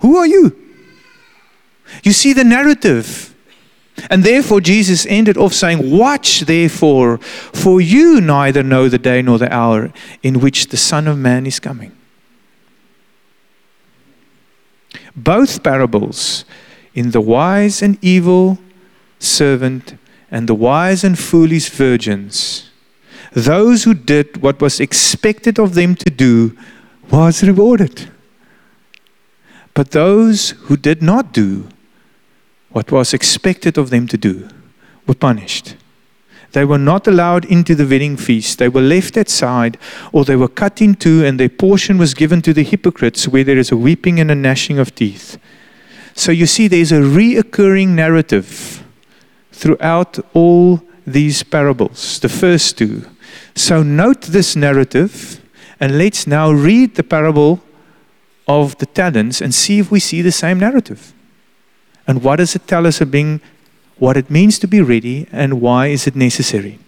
Who 0.00 0.16
are 0.16 0.26
you? 0.26 0.67
You 2.02 2.12
see 2.12 2.32
the 2.32 2.44
narrative. 2.44 3.34
And 4.10 4.22
therefore, 4.22 4.60
Jesus 4.60 5.06
ended 5.06 5.36
off 5.36 5.52
saying, 5.52 5.90
Watch 5.90 6.40
therefore, 6.40 7.18
for 7.18 7.80
you 7.80 8.20
neither 8.20 8.62
know 8.62 8.88
the 8.88 8.98
day 8.98 9.22
nor 9.22 9.38
the 9.38 9.52
hour 9.52 9.92
in 10.22 10.40
which 10.40 10.68
the 10.68 10.76
Son 10.76 11.08
of 11.08 11.18
Man 11.18 11.46
is 11.46 11.58
coming. 11.58 11.92
Both 15.16 15.64
parables, 15.64 16.44
in 16.94 17.10
the 17.10 17.20
wise 17.20 17.82
and 17.82 17.98
evil 18.02 18.58
servant 19.18 19.98
and 20.30 20.48
the 20.48 20.54
wise 20.54 21.02
and 21.02 21.18
foolish 21.18 21.68
virgins, 21.70 22.70
those 23.32 23.84
who 23.84 23.94
did 23.94 24.42
what 24.42 24.60
was 24.60 24.80
expected 24.80 25.58
of 25.58 25.74
them 25.74 25.94
to 25.96 26.10
do, 26.10 26.56
was 27.10 27.42
rewarded. 27.42 28.10
But 29.74 29.90
those 29.92 30.50
who 30.50 30.76
did 30.76 31.02
not 31.02 31.32
do 31.32 31.68
what 32.70 32.92
was 32.92 33.14
expected 33.14 33.78
of 33.78 33.90
them 33.90 34.06
to 34.08 34.16
do 34.16 34.48
were 35.06 35.14
punished. 35.14 35.76
They 36.52 36.64
were 36.64 36.78
not 36.78 37.06
allowed 37.06 37.44
into 37.44 37.74
the 37.74 37.86
wedding 37.86 38.16
feast. 38.16 38.58
They 38.58 38.68
were 38.68 38.80
left 38.80 39.16
outside, 39.16 39.76
or 40.12 40.24
they 40.24 40.36
were 40.36 40.48
cut 40.48 40.80
in 40.80 40.94
two, 40.94 41.24
and 41.24 41.38
their 41.38 41.48
portion 41.48 41.98
was 41.98 42.14
given 42.14 42.40
to 42.42 42.54
the 42.54 42.62
hypocrites, 42.62 43.28
where 43.28 43.44
there 43.44 43.58
is 43.58 43.70
a 43.70 43.76
weeping 43.76 44.18
and 44.18 44.30
a 44.30 44.34
gnashing 44.34 44.78
of 44.78 44.94
teeth. 44.94 45.38
So 46.14 46.32
you 46.32 46.46
see, 46.46 46.68
there's 46.68 46.92
a 46.92 47.00
reoccurring 47.00 47.88
narrative 47.88 48.82
throughout 49.52 50.18
all 50.34 50.82
these 51.06 51.42
parables, 51.42 52.18
the 52.20 52.28
first 52.28 52.78
two. 52.78 53.04
So 53.54 53.82
note 53.82 54.22
this 54.22 54.56
narrative, 54.56 55.40
and 55.80 55.98
let's 55.98 56.26
now 56.26 56.50
read 56.50 56.94
the 56.94 57.04
parable 57.04 57.60
of 58.46 58.76
the 58.78 58.86
talents 58.86 59.40
and 59.42 59.54
see 59.54 59.78
if 59.78 59.90
we 59.90 60.00
see 60.00 60.22
the 60.22 60.32
same 60.32 60.58
narrative. 60.58 61.12
And 62.08 62.24
what 62.24 62.36
does 62.36 62.56
it 62.56 62.66
tell 62.66 62.86
us 62.86 63.00
of 63.02 63.10
being, 63.10 63.40
what 63.98 64.16
it 64.16 64.30
means 64.30 64.58
to 64.60 64.66
be 64.66 64.80
ready, 64.80 65.28
and 65.30 65.60
why 65.60 65.88
is 65.88 66.06
it 66.06 66.16
necessary? 66.16 66.78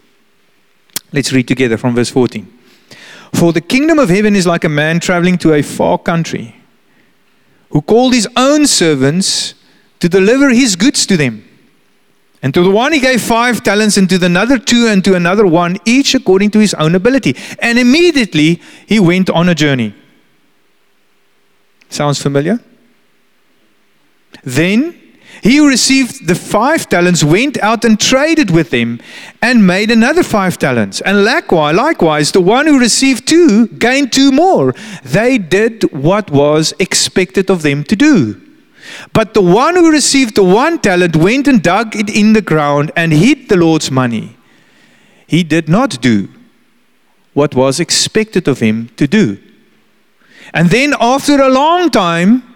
Let's 1.13 1.31
read 1.31 1.47
together 1.47 1.77
from 1.77 1.93
verse 1.93 2.09
14. 2.09 2.47
For 3.33 3.53
the 3.53 3.61
kingdom 3.61 3.99
of 3.99 4.09
heaven 4.09 4.35
is 4.35 4.47
like 4.47 4.63
a 4.63 4.69
man 4.69 4.99
traveling 4.99 5.37
to 5.39 5.53
a 5.53 5.61
far 5.61 5.97
country 5.97 6.55
who 7.69 7.81
called 7.81 8.13
his 8.13 8.27
own 8.35 8.65
servants 8.65 9.53
to 9.99 10.09
deliver 10.09 10.49
his 10.49 10.75
goods 10.75 11.05
to 11.05 11.15
them. 11.15 11.47
And 12.41 12.53
to 12.55 12.63
the 12.63 12.71
one 12.71 12.91
he 12.91 12.99
gave 12.99 13.21
five 13.21 13.61
talents, 13.61 13.97
and 13.97 14.09
to 14.09 14.17
the 14.17 14.25
another 14.25 14.57
two, 14.57 14.87
and 14.87 15.05
to 15.05 15.13
another 15.13 15.45
one, 15.45 15.77
each 15.85 16.15
according 16.15 16.49
to 16.51 16.59
his 16.59 16.73
own 16.73 16.95
ability. 16.95 17.35
And 17.59 17.77
immediately 17.77 18.59
he 18.87 18.99
went 18.99 19.29
on 19.29 19.47
a 19.47 19.53
journey. 19.53 19.93
Sounds 21.89 22.19
familiar? 22.19 22.59
Then 24.43 25.00
he 25.41 25.57
who 25.57 25.67
received 25.67 26.27
the 26.27 26.35
five 26.35 26.87
talents 26.87 27.23
went 27.23 27.57
out 27.57 27.83
and 27.83 27.99
traded 27.99 28.51
with 28.51 28.69
them 28.69 28.99
and 29.41 29.65
made 29.65 29.89
another 29.89 30.21
five 30.21 30.59
talents. 30.59 31.01
And 31.01 31.25
likewise, 31.25 31.75
likewise, 31.75 32.31
the 32.31 32.41
one 32.41 32.67
who 32.67 32.79
received 32.79 33.27
two 33.27 33.67
gained 33.67 34.13
two 34.13 34.31
more. 34.31 34.75
They 35.03 35.39
did 35.39 35.91
what 35.91 36.29
was 36.29 36.73
expected 36.77 37.49
of 37.49 37.63
them 37.63 37.83
to 37.85 37.95
do. 37.95 38.39
But 39.13 39.33
the 39.33 39.41
one 39.41 39.75
who 39.75 39.91
received 39.91 40.35
the 40.35 40.43
one 40.43 40.79
talent 40.79 41.15
went 41.15 41.47
and 41.47 41.63
dug 41.63 41.95
it 41.95 42.09
in 42.09 42.33
the 42.33 42.41
ground 42.41 42.91
and 42.95 43.11
hid 43.11 43.49
the 43.49 43.57
Lord's 43.57 43.89
money. 43.89 44.37
He 45.25 45.43
did 45.43 45.67
not 45.67 46.01
do 46.01 46.29
what 47.33 47.55
was 47.55 47.79
expected 47.79 48.47
of 48.47 48.59
him 48.59 48.89
to 48.97 49.07
do. 49.07 49.39
And 50.53 50.69
then, 50.69 50.93
after 50.99 51.41
a 51.41 51.49
long 51.49 51.89
time, 51.89 52.50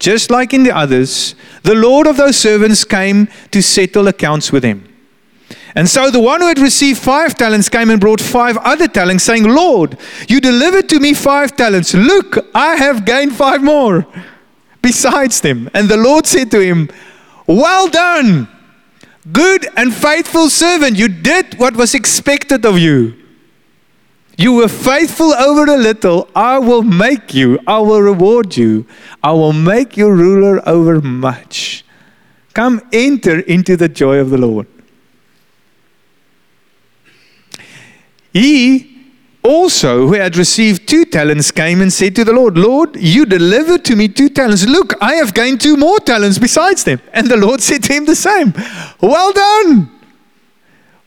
just 0.00 0.30
like 0.30 0.52
in 0.52 0.64
the 0.64 0.74
others, 0.74 1.36
the 1.62 1.74
Lord 1.74 2.08
of 2.08 2.16
those 2.16 2.36
servants 2.36 2.84
came 2.84 3.28
to 3.52 3.62
settle 3.62 4.08
accounts 4.08 4.50
with 4.50 4.64
him. 4.64 4.86
And 5.76 5.88
so 5.88 6.10
the 6.10 6.18
one 6.18 6.40
who 6.40 6.48
had 6.48 6.58
received 6.58 6.98
five 6.98 7.36
talents 7.36 7.68
came 7.68 7.90
and 7.90 8.00
brought 8.00 8.20
five 8.20 8.56
other 8.56 8.88
talents, 8.88 9.24
saying, 9.24 9.44
Lord, 9.44 9.96
you 10.26 10.40
delivered 10.40 10.88
to 10.88 10.98
me 10.98 11.14
five 11.14 11.54
talents. 11.54 11.94
Look, 11.94 12.38
I 12.54 12.74
have 12.76 13.04
gained 13.04 13.36
five 13.36 13.62
more 13.62 14.06
besides 14.82 15.40
them. 15.40 15.70
And 15.74 15.88
the 15.88 15.96
Lord 15.96 16.26
said 16.26 16.50
to 16.52 16.60
him, 16.60 16.88
Well 17.46 17.88
done, 17.88 18.48
good 19.30 19.68
and 19.76 19.94
faithful 19.94 20.48
servant. 20.48 20.96
You 20.96 21.08
did 21.08 21.58
what 21.58 21.76
was 21.76 21.94
expected 21.94 22.64
of 22.64 22.78
you. 22.78 23.19
You 24.40 24.54
were 24.54 24.68
faithful 24.68 25.34
over 25.34 25.70
a 25.70 25.76
little. 25.76 26.26
I 26.34 26.58
will 26.58 26.82
make 26.82 27.34
you, 27.34 27.58
I 27.66 27.78
will 27.80 28.00
reward 28.00 28.56
you, 28.56 28.86
I 29.22 29.32
will 29.32 29.52
make 29.52 29.98
you 29.98 30.10
ruler 30.10 30.66
over 30.66 31.02
much. 31.02 31.84
Come 32.54 32.80
enter 32.90 33.40
into 33.40 33.76
the 33.76 33.90
joy 33.90 34.16
of 34.16 34.30
the 34.30 34.38
Lord. 34.38 34.66
He 38.32 39.12
also, 39.42 40.08
who 40.08 40.14
had 40.14 40.38
received 40.38 40.88
two 40.88 41.04
talents, 41.04 41.50
came 41.50 41.82
and 41.82 41.92
said 41.92 42.16
to 42.16 42.24
the 42.24 42.32
Lord, 42.32 42.56
Lord, 42.56 42.96
you 42.96 43.26
delivered 43.26 43.84
to 43.84 43.94
me 43.94 44.08
two 44.08 44.30
talents. 44.30 44.64
Look, 44.64 44.94
I 45.02 45.16
have 45.16 45.34
gained 45.34 45.60
two 45.60 45.76
more 45.76 45.98
talents 45.98 46.38
besides 46.38 46.82
them. 46.82 47.02
And 47.12 47.26
the 47.26 47.36
Lord 47.36 47.60
said 47.60 47.82
to 47.82 47.92
him 47.92 48.06
the 48.06 48.16
same 48.16 48.54
Well 49.02 49.34
done. 49.34 49.99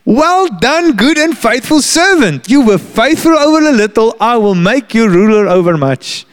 Well 0.04 0.48
done, 0.48 0.96
good 0.96 1.16
and 1.16 1.36
faithful 1.36 1.80
servant. 1.80 2.50
You 2.50 2.60
were 2.60 2.78
faithful 2.78 3.38
over 3.38 3.66
a 3.66 3.72
little, 3.72 4.14
I 4.20 4.36
will 4.36 4.54
make 4.54 4.94
you 4.94 5.08
ruler 5.08 5.48
over 5.48 5.76
much. 5.76 6.26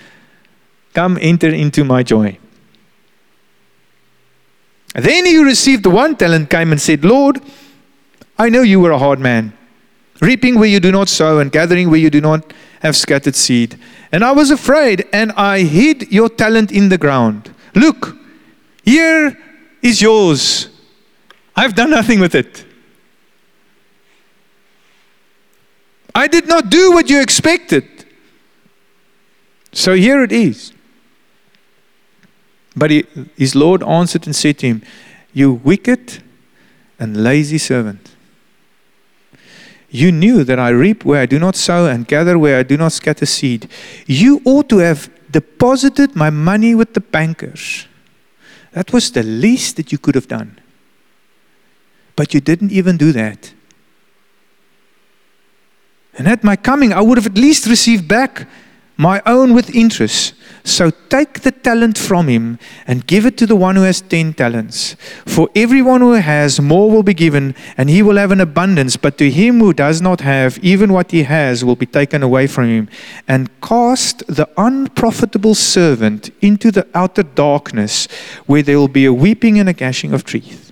Come 0.94 1.18
enter 1.22 1.50
into 1.50 1.84
my 1.86 2.04
joy. 2.04 2.38
Then 4.94 5.26
he 5.26 5.36
who 5.36 5.46
received 5.46 5.84
the 5.84 5.90
one 5.90 6.18
talent 6.18 6.50
came 6.50 6.72
and 6.72 6.82
said, 6.82 7.06
Lord, 7.06 7.42
I 8.38 8.50
know 8.50 8.62
you 8.62 8.82
were 8.82 8.92
a 8.92 9.00
hard 9.00 9.20
man 9.20 9.54
reaping 10.22 10.60
where 10.60 10.70
you 10.70 10.80
do 10.80 10.92
not 10.92 11.10
sow, 11.10 11.40
and 11.40 11.52
gathering 11.52 11.90
where 11.90 12.00
you 12.00 12.10
do 12.10 12.22
not 12.22 12.54
have 12.82 12.96
scattered 12.96 13.36
seed. 13.36 13.78
And 14.12 14.24
I 14.24 14.32
was 14.32 14.52
afraid, 14.52 15.08
and 15.12 15.32
I 15.34 15.64
hid 15.64 16.12
your 16.12 16.30
talent 16.30 16.72
in 16.72 16.90
the 16.90 16.98
ground. 16.98 17.54
Look, 17.76 18.16
here 18.86 19.38
is 19.82 20.02
yours. 20.02 20.70
I've 21.56 21.76
done 21.76 21.90
nothing 21.90 22.20
with 22.20 22.36
it. 22.36 22.66
I 26.14 26.28
did 26.28 26.48
not 26.48 26.70
do 26.70 26.92
what 26.92 27.10
you 27.10 27.22
expected. 27.22 27.86
So 29.72 29.94
here 29.94 30.24
it 30.24 30.32
is. 30.32 30.74
But 32.76 32.92
he, 32.92 33.06
his 33.38 33.56
Lord 33.56 33.84
answered 33.84 34.26
and 34.26 34.36
said 34.36 34.58
to 34.60 34.68
him, 34.68 34.82
You 35.34 35.54
wicked 35.54 36.22
and 37.00 37.24
lazy 37.24 37.58
servant. 37.58 38.16
You 39.90 40.12
knew 40.12 40.46
that 40.46 40.58
I 40.58 40.70
reap 40.70 41.04
where 41.04 41.22
I 41.22 41.26
do 41.26 41.38
not 41.38 41.56
sow 41.56 41.86
and 41.86 42.08
gather 42.08 42.40
where 42.40 42.58
I 42.58 42.64
do 42.64 42.78
not 42.78 42.94
scatter 42.94 43.26
seed. 43.26 43.70
You 44.06 44.42
ought 44.46 44.70
to 44.70 44.78
have 44.78 45.10
deposited 45.30 46.16
my 46.16 46.30
money 46.30 46.76
with 46.76 46.94
the 46.94 47.02
bankers. 47.02 47.88
That 48.72 48.94
was 48.94 49.12
the 49.12 49.24
least 49.24 49.76
that 49.76 49.92
you 49.92 49.98
could 49.98 50.16
have 50.16 50.30
done. 50.30 50.60
But 52.16 52.34
you 52.34 52.40
didn't 52.40 52.72
even 52.72 52.96
do 52.96 53.12
that. 53.12 53.54
And 56.18 56.28
at 56.28 56.44
my 56.44 56.56
coming, 56.56 56.94
I 56.94 57.02
would 57.02 57.18
have 57.18 57.28
at 57.28 57.38
least 57.38 57.66
received 57.68 58.08
back 58.08 58.48
my 58.98 59.22
own 59.26 59.56
with 59.56 59.74
interest. 59.74 60.36
So 60.64 60.92
take 61.10 61.42
the 61.42 61.52
talent 61.52 61.98
from 61.98 62.28
him 62.28 62.60
and 62.86 63.08
give 63.08 63.26
it 63.26 63.36
to 63.38 63.48
the 63.48 63.56
one 63.56 63.76
who 63.76 63.82
has 63.82 64.00
ten 64.02 64.32
talents. 64.34 64.96
For 65.26 65.50
everyone 65.56 66.02
who 66.02 66.14
has, 66.14 66.62
more 66.62 66.92
will 66.92 67.02
be 67.02 67.16
given, 67.16 67.56
and 67.78 67.90
he 67.90 68.04
will 68.04 68.18
have 68.18 68.32
an 68.32 68.42
abundance. 68.42 68.98
But 68.98 69.18
to 69.18 69.32
him 69.32 69.60
who 69.60 69.74
does 69.74 70.04
not 70.04 70.22
have, 70.22 70.60
even 70.60 70.94
what 70.94 71.10
he 71.10 71.24
has 71.24 71.66
will 71.66 71.76
be 71.76 71.88
taken 71.88 72.22
away 72.22 72.46
from 72.46 72.68
him. 72.68 72.90
And 73.28 73.50
cast 73.62 74.20
the 74.28 74.48
unprofitable 74.56 75.56
servant 75.56 76.30
into 76.42 76.70
the 76.70 76.88
outer 76.94 77.24
darkness, 77.24 78.08
where 78.46 78.62
there 78.62 78.78
will 78.78 78.88
be 78.88 79.06
a 79.06 79.14
weeping 79.14 79.60
and 79.60 79.68
a 79.68 79.74
gnashing 79.74 80.14
of 80.14 80.26
teeth. 80.26 80.72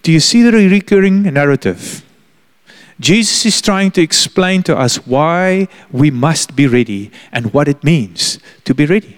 Do 0.00 0.10
you 0.10 0.20
see 0.20 0.42
the 0.42 0.52
recurring 0.52 1.24
narrative? 1.24 2.02
Jesus 3.00 3.46
is 3.46 3.60
trying 3.60 3.92
to 3.92 4.02
explain 4.02 4.62
to 4.64 4.76
us 4.76 4.96
why 5.06 5.68
we 5.92 6.10
must 6.10 6.56
be 6.56 6.66
ready 6.66 7.10
and 7.32 7.52
what 7.52 7.68
it 7.68 7.84
means 7.84 8.38
to 8.64 8.74
be 8.74 8.86
ready. 8.86 9.16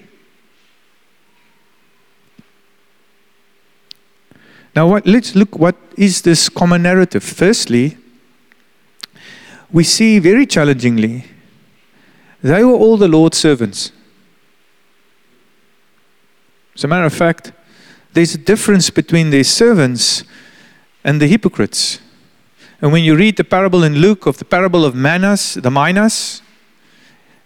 Now, 4.77 4.89
what, 4.89 5.07
let's 5.07 5.35
look 5.35 5.59
what 5.59 5.77
is 5.97 6.23
this 6.23 6.49
common 6.49 6.83
narrative. 6.83 7.25
Firstly, 7.25 7.97
we 9.73 9.85
see 9.85 10.19
very 10.19 10.47
challengingly, 10.47 11.25
they 12.43 12.65
were 12.65 12.75
all 12.75 12.97
the 12.97 13.09
Lord's 13.09 13.39
servants. 13.39 13.93
As 16.75 16.85
a 16.85 16.89
matter 16.89 17.05
of 17.05 17.15
fact, 17.15 17.53
there's 18.13 18.35
a 18.35 18.39
difference 18.39 18.91
between 18.91 19.31
the 19.31 19.43
servants 19.43 20.25
and 21.05 21.21
the 21.21 21.27
hypocrites. 21.27 22.01
And 22.81 22.93
when 22.93 23.05
you 23.05 23.17
read 23.17 23.37
the 23.37 23.45
parable 23.45 23.85
in 23.85 23.97
Luke 23.97 24.27
of 24.27 24.39
the 24.39 24.45
parable 24.45 24.85
of 24.85 24.95
Manas, 24.95 25.55
the 25.55 25.71
minas, 25.71 26.43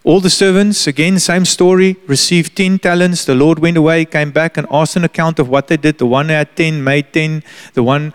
all 0.05 0.21
the 0.21 0.29
servants, 0.29 0.85
again, 0.85 1.17
same 1.19 1.45
story, 1.45 1.97
received 2.05 2.55
10 2.55 2.79
talents. 2.79 3.25
The 3.25 3.33
Lord 3.33 3.57
went 3.59 3.75
away, 3.75 4.05
came 4.05 4.31
back, 4.31 4.55
and 4.55 4.67
asked 4.69 4.95
an 4.95 5.03
account 5.03 5.39
of 5.39 5.49
what 5.49 5.67
they 5.67 5.77
did. 5.77 5.97
The 5.97 6.05
one 6.05 6.29
had 6.29 6.55
10 6.55 6.83
made 6.83 7.11
10, 7.11 7.43
the 7.73 7.81
one 7.81 8.13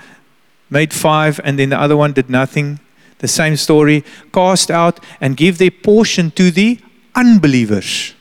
made 0.71 0.95
5, 0.95 1.41
and 1.43 1.59
then 1.59 1.71
the 1.71 1.81
other 1.81 1.97
one 1.97 2.13
did 2.13 2.31
nothing. 2.31 2.79
The 3.19 3.29
same 3.29 3.57
story, 3.57 4.05
cast 4.33 4.71
out 4.71 5.01
and 5.21 5.37
give 5.37 5.59
their 5.59 5.73
portion 5.73 6.31
to 6.33 6.51
the 6.51 6.79
unbelievers. 7.15 8.15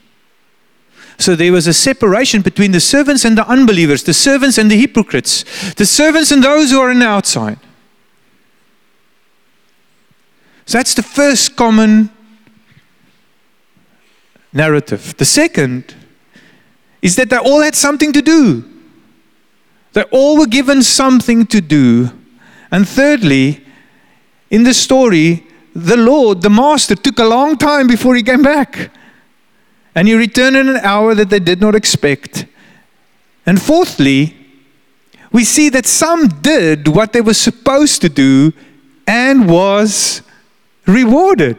So 1.19 1.35
there 1.35 1.51
was 1.51 1.67
a 1.67 1.73
separation 1.73 2.41
between 2.41 2.71
the 2.71 2.79
servants 2.79 3.23
and 3.23 3.37
the 3.37 3.47
unbelievers, 3.47 4.03
the 4.03 4.13
servants 4.13 4.57
and 4.57 4.71
the 4.71 4.79
hypocrites, 4.79 5.73
the 5.75 5.85
servants 5.85 6.31
and 6.31 6.43
those 6.43 6.71
who 6.71 6.79
are 6.81 6.89
on 6.89 6.99
the 6.99 7.05
outside. 7.05 7.59
So 10.69 10.77
that's 10.77 10.93
the 10.93 11.01
first 11.01 11.55
common 11.55 12.11
narrative. 14.53 15.17
The 15.17 15.25
second 15.25 15.95
is 17.01 17.15
that 17.15 17.31
they 17.31 17.37
all 17.37 17.61
had 17.61 17.73
something 17.73 18.13
to 18.13 18.21
do. 18.21 18.63
They 19.93 20.03
all 20.11 20.37
were 20.37 20.45
given 20.45 20.83
something 20.83 21.47
to 21.47 21.59
do. 21.59 22.11
And 22.69 22.87
thirdly, 22.87 23.65
in 24.51 24.61
the 24.61 24.75
story, 24.75 25.47
the 25.73 25.97
Lord, 25.97 26.43
the 26.43 26.51
Master, 26.51 26.93
took 26.93 27.17
a 27.17 27.25
long 27.25 27.57
time 27.57 27.87
before 27.87 28.13
he 28.13 28.21
came 28.21 28.43
back. 28.43 28.91
And 29.95 30.07
he 30.07 30.13
returned 30.13 30.55
in 30.55 30.69
an 30.69 30.77
hour 30.83 31.15
that 31.15 31.31
they 31.31 31.39
did 31.39 31.61
not 31.61 31.73
expect. 31.73 32.45
And 33.43 33.59
fourthly, 33.59 34.37
we 35.31 35.45
see 35.45 35.69
that 35.69 35.87
some 35.87 36.27
did 36.27 36.87
what 36.89 37.11
they 37.11 37.21
were 37.21 37.33
supposed 37.33 38.01
to 38.01 38.09
do 38.09 38.53
and 39.07 39.49
was 39.49 40.21
rewarded. 40.89 41.57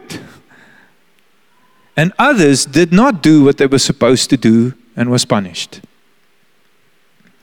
And 1.97 2.13
others 2.17 2.65
did 2.65 2.91
not 2.91 3.21
do 3.21 3.43
what 3.43 3.57
they 3.57 3.67
were 3.67 3.79
supposed 3.79 4.29
to 4.29 4.37
do 4.37 4.73
and 4.95 5.09
was 5.09 5.25
punished. 5.25 5.81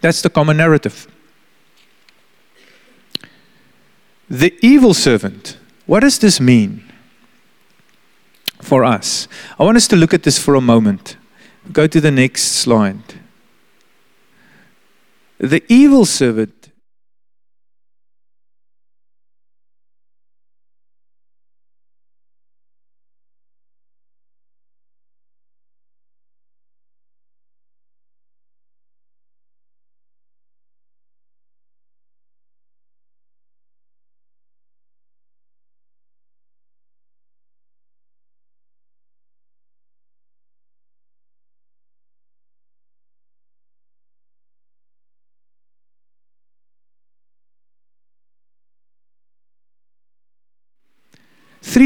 That's 0.00 0.22
the 0.22 0.30
common 0.30 0.56
narrative. 0.56 1.06
The 4.30 4.54
evil 4.60 4.94
servant, 4.94 5.58
what 5.86 6.00
does 6.00 6.18
this 6.18 6.40
mean 6.40 6.84
for 8.60 8.84
us? 8.84 9.26
I 9.58 9.64
want 9.64 9.76
us 9.76 9.88
to 9.88 9.96
look 9.96 10.12
at 10.12 10.22
this 10.22 10.38
for 10.38 10.54
a 10.54 10.60
moment. 10.60 11.16
Go 11.72 11.86
to 11.86 12.00
the 12.00 12.10
next 12.10 12.42
slide. 12.42 13.02
The 15.38 15.62
evil 15.68 16.04
servant 16.04 16.57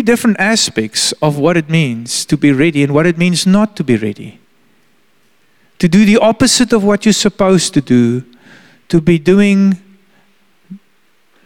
three 0.02 0.14
different 0.14 0.40
aspects 0.40 1.12
of 1.22 1.38
what 1.38 1.56
it 1.56 1.70
means 1.70 2.24
to 2.26 2.36
be 2.36 2.50
ready 2.50 2.82
and 2.82 2.92
what 2.92 3.06
it 3.06 3.16
means 3.16 3.46
not 3.46 3.76
to 3.76 3.84
be 3.84 3.96
ready. 3.96 4.40
To 5.78 5.88
do 5.88 6.04
the 6.04 6.18
opposite 6.18 6.72
of 6.72 6.82
what 6.82 7.04
you're 7.04 7.12
supposed 7.12 7.72
to 7.74 7.80
do, 7.80 8.24
to 8.88 9.00
be 9.00 9.18
doing 9.18 9.78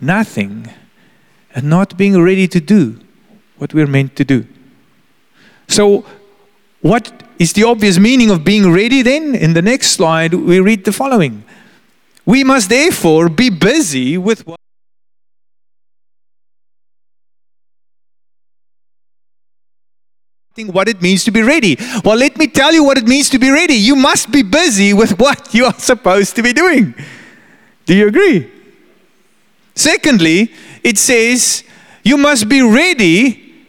nothing 0.01 0.69
and 1.55 1.69
not 1.69 1.99
being 1.99 2.23
ready 2.23 2.49
to 2.49 2.61
do 2.61 2.99
what 3.59 3.75
we're 3.75 3.87
meant 3.87 4.17
to 4.17 4.25
do. 4.25 4.47
So, 5.69 6.05
what 6.81 7.13
is 7.39 7.53
the 7.53 7.65
obvious 7.65 7.99
meaning 7.99 8.31
of 8.31 8.43
being 8.43 8.73
ready 8.73 9.03
then? 9.03 9.35
In 9.35 9.53
the 9.53 9.63
next 9.63 9.91
slide, 9.91 10.33
we 10.33 10.61
read 10.61 10.85
the 10.85 10.93
following 10.93 11.45
We 12.25 12.43
must 12.45 12.69
therefore 12.71 13.29
be 13.29 13.51
busy 13.51 14.17
with 14.17 14.47
what 14.47 14.61
what 20.65 20.89
it 20.89 21.03
means 21.03 21.25
to 21.25 21.31
be 21.31 21.43
ready. 21.43 21.77
Well, 22.05 22.17
let 22.17 22.39
me 22.39 22.47
tell 22.47 22.73
you 22.73 22.83
what 22.83 22.97
it 22.97 23.07
means 23.07 23.29
to 23.31 23.39
be 23.39 23.51
ready. 23.51 23.75
You 23.75 23.95
must 23.95 24.31
be 24.31 24.43
busy 24.43 24.95
with 24.95 25.19
what 25.21 25.53
you 25.53 25.67
are 25.67 25.75
supposed 25.75 26.35
to 26.37 26.43
be 26.43 26.53
doing. 26.53 26.95
Do 27.85 27.95
you 27.95 28.09
agree? 28.09 28.51
Secondly, 29.75 30.53
it 30.83 30.97
says 30.97 31.63
you 32.03 32.17
must 32.17 32.49
be 32.49 32.63
ready 32.63 33.67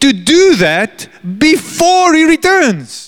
to 0.00 0.12
do 0.12 0.56
that 0.56 1.08
before 1.38 2.14
he 2.14 2.24
returns. 2.24 3.07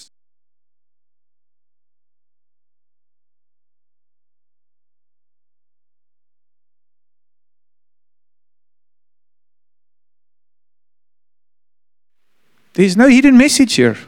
There's 12.80 12.96
no 12.96 13.08
hidden 13.08 13.36
message 13.36 13.74
here. 13.74 13.98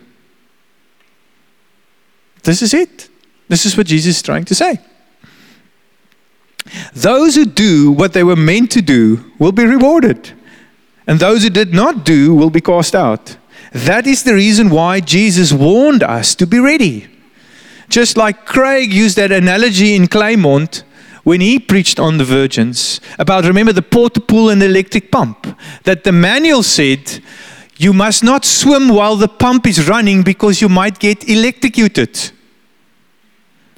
This 2.42 2.62
is 2.62 2.72
it. 2.72 3.10
This 3.46 3.66
is 3.66 3.76
what 3.76 3.86
Jesus 3.86 4.16
is 4.16 4.22
trying 4.22 4.46
to 4.46 4.54
say. 4.54 4.80
Those 6.94 7.34
who 7.34 7.44
do 7.44 7.92
what 7.92 8.14
they 8.14 8.24
were 8.24 8.34
meant 8.34 8.70
to 8.70 8.80
do 8.80 9.30
will 9.38 9.52
be 9.52 9.66
rewarded, 9.66 10.32
and 11.06 11.20
those 11.20 11.42
who 11.42 11.50
did 11.50 11.74
not 11.74 12.06
do 12.06 12.34
will 12.34 12.48
be 12.48 12.62
cast 12.62 12.94
out. 12.94 13.36
That 13.72 14.06
is 14.06 14.22
the 14.22 14.32
reason 14.32 14.70
why 14.70 15.00
Jesus 15.00 15.52
warned 15.52 16.02
us 16.02 16.34
to 16.36 16.46
be 16.46 16.58
ready. 16.58 17.10
Just 17.90 18.16
like 18.16 18.46
Craig 18.46 18.90
used 18.90 19.18
that 19.18 19.32
analogy 19.32 19.94
in 19.94 20.06
Claremont 20.06 20.82
when 21.24 21.42
he 21.42 21.58
preached 21.58 22.00
on 22.00 22.16
the 22.16 22.24
virgins 22.24 23.02
about, 23.18 23.44
remember, 23.44 23.74
the 23.74 23.82
porta 23.82 24.20
pool 24.20 24.48
and 24.48 24.62
the 24.62 24.66
electric 24.66 25.12
pump, 25.12 25.58
that 25.82 26.04
the 26.04 26.12
manual 26.12 26.62
said 26.62 27.20
you 27.76 27.92
must 27.92 28.22
not 28.22 28.44
swim 28.44 28.88
while 28.88 29.16
the 29.16 29.28
pump 29.28 29.66
is 29.66 29.88
running 29.88 30.22
because 30.22 30.60
you 30.60 30.68
might 30.68 30.98
get 30.98 31.28
electrocuted. 31.28 32.32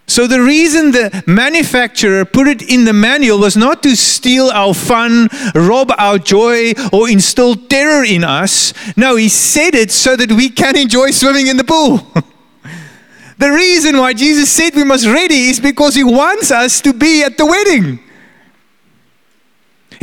So, 0.06 0.26
the 0.26 0.42
reason 0.42 0.90
the 0.90 1.24
manufacturer 1.26 2.26
put 2.26 2.46
it 2.46 2.60
in 2.60 2.84
the 2.84 2.92
manual 2.92 3.38
was 3.38 3.56
not 3.56 3.82
to 3.84 3.96
steal 3.96 4.50
our 4.50 4.74
fun, 4.74 5.28
rob 5.54 5.92
our 5.96 6.18
joy, 6.18 6.72
or 6.92 7.08
instill 7.08 7.56
terror 7.56 8.04
in 8.04 8.22
us. 8.22 8.74
No, 8.98 9.16
he 9.16 9.30
said 9.30 9.74
it 9.74 9.90
so 9.90 10.14
that 10.14 10.30
we 10.30 10.50
can 10.50 10.76
enjoy 10.76 11.10
swimming 11.10 11.46
in 11.46 11.56
the 11.56 11.64
pool. 11.64 11.96
the 13.38 13.50
reason 13.50 13.96
why 13.96 14.12
Jesus 14.12 14.52
said 14.52 14.74
we 14.74 14.84
must 14.84 15.06
ready 15.06 15.48
is 15.48 15.58
because 15.58 15.94
he 15.94 16.04
wants 16.04 16.50
us 16.50 16.82
to 16.82 16.92
be 16.92 17.22
at 17.22 17.38
the 17.38 17.46
wedding. 17.46 18.03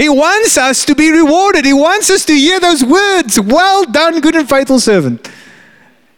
He 0.01 0.09
wants 0.09 0.57
us 0.57 0.83
to 0.85 0.95
be 0.95 1.11
rewarded. 1.11 1.63
He 1.63 1.73
wants 1.73 2.09
us 2.09 2.25
to 2.25 2.33
hear 2.33 2.59
those 2.59 2.83
words 2.83 3.39
Well 3.39 3.85
done, 3.85 4.19
good 4.19 4.35
and 4.35 4.49
faithful 4.49 4.79
servant. 4.79 5.29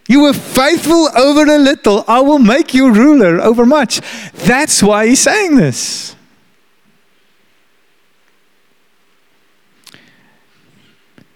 You 0.07 0.21
were 0.21 0.31
faithful 0.31 1.09
over 1.17 1.41
a 1.41 1.57
little, 1.57 2.05
I 2.07 2.21
will 2.21 2.39
make 2.39 2.73
you 2.73 2.93
ruler 2.93 3.41
over 3.41 3.65
much. 3.65 3.99
That's 4.31 4.81
why 4.81 5.07
he's 5.07 5.19
saying 5.19 5.57
this. 5.57 6.15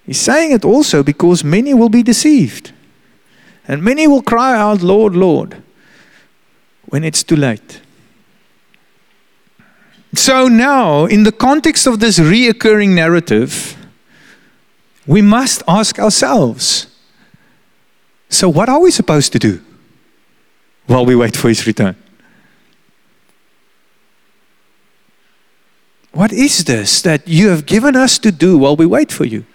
He's 0.06 0.22
saying 0.22 0.54
it 0.54 0.64
also 0.64 1.04
because 1.04 1.44
many 1.44 1.74
will 1.74 1.90
be 1.90 2.02
deceived. 2.02 2.72
And 3.68 3.84
many 3.84 4.08
will 4.08 4.22
cry 4.22 4.56
out, 4.56 4.82
Lord, 4.82 5.18
Lord, 5.18 5.62
when 6.86 7.04
it's 7.04 7.24
too 7.24 7.36
late. 7.36 7.82
So 10.14 10.48
now, 10.48 11.06
in 11.06 11.24
the 11.24 11.32
context 11.32 11.86
of 11.88 12.00
this 12.00 12.18
reoccurring 12.20 12.90
narrative, 12.90 13.76
we 15.06 15.22
must 15.22 15.64
ask 15.68 16.00
ourselves 16.00 16.88
so, 18.30 18.50
what 18.50 18.70
are 18.70 18.80
we 18.80 18.92
supposed 18.92 19.32
to 19.34 19.40
do 19.40 19.62
while 20.86 21.06
we 21.06 21.16
wait 21.16 21.36
for 21.36 21.50
his 21.50 21.66
return? 21.66 21.96
What 26.12 26.34
is 26.34 26.66
this 26.66 27.02
that 27.04 27.28
you 27.28 27.50
have 27.50 27.66
given 27.66 27.96
us 27.96 28.18
to 28.20 28.32
do 28.32 28.58
while 28.58 28.76
we 28.76 28.86
wait 28.86 29.12
for 29.12 29.24
you? 29.24 29.46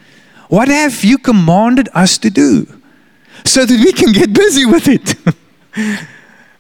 What 0.49 0.69
have 0.69 1.05
you 1.05 1.19
commanded 1.19 1.89
us 1.93 2.19
to 2.19 2.31
do 2.31 2.67
so 3.45 3.65
that 3.65 3.81
we 3.85 3.93
can 3.93 4.13
get 4.13 4.33
busy 4.33 4.65
with 4.65 4.89
it? 4.89 5.17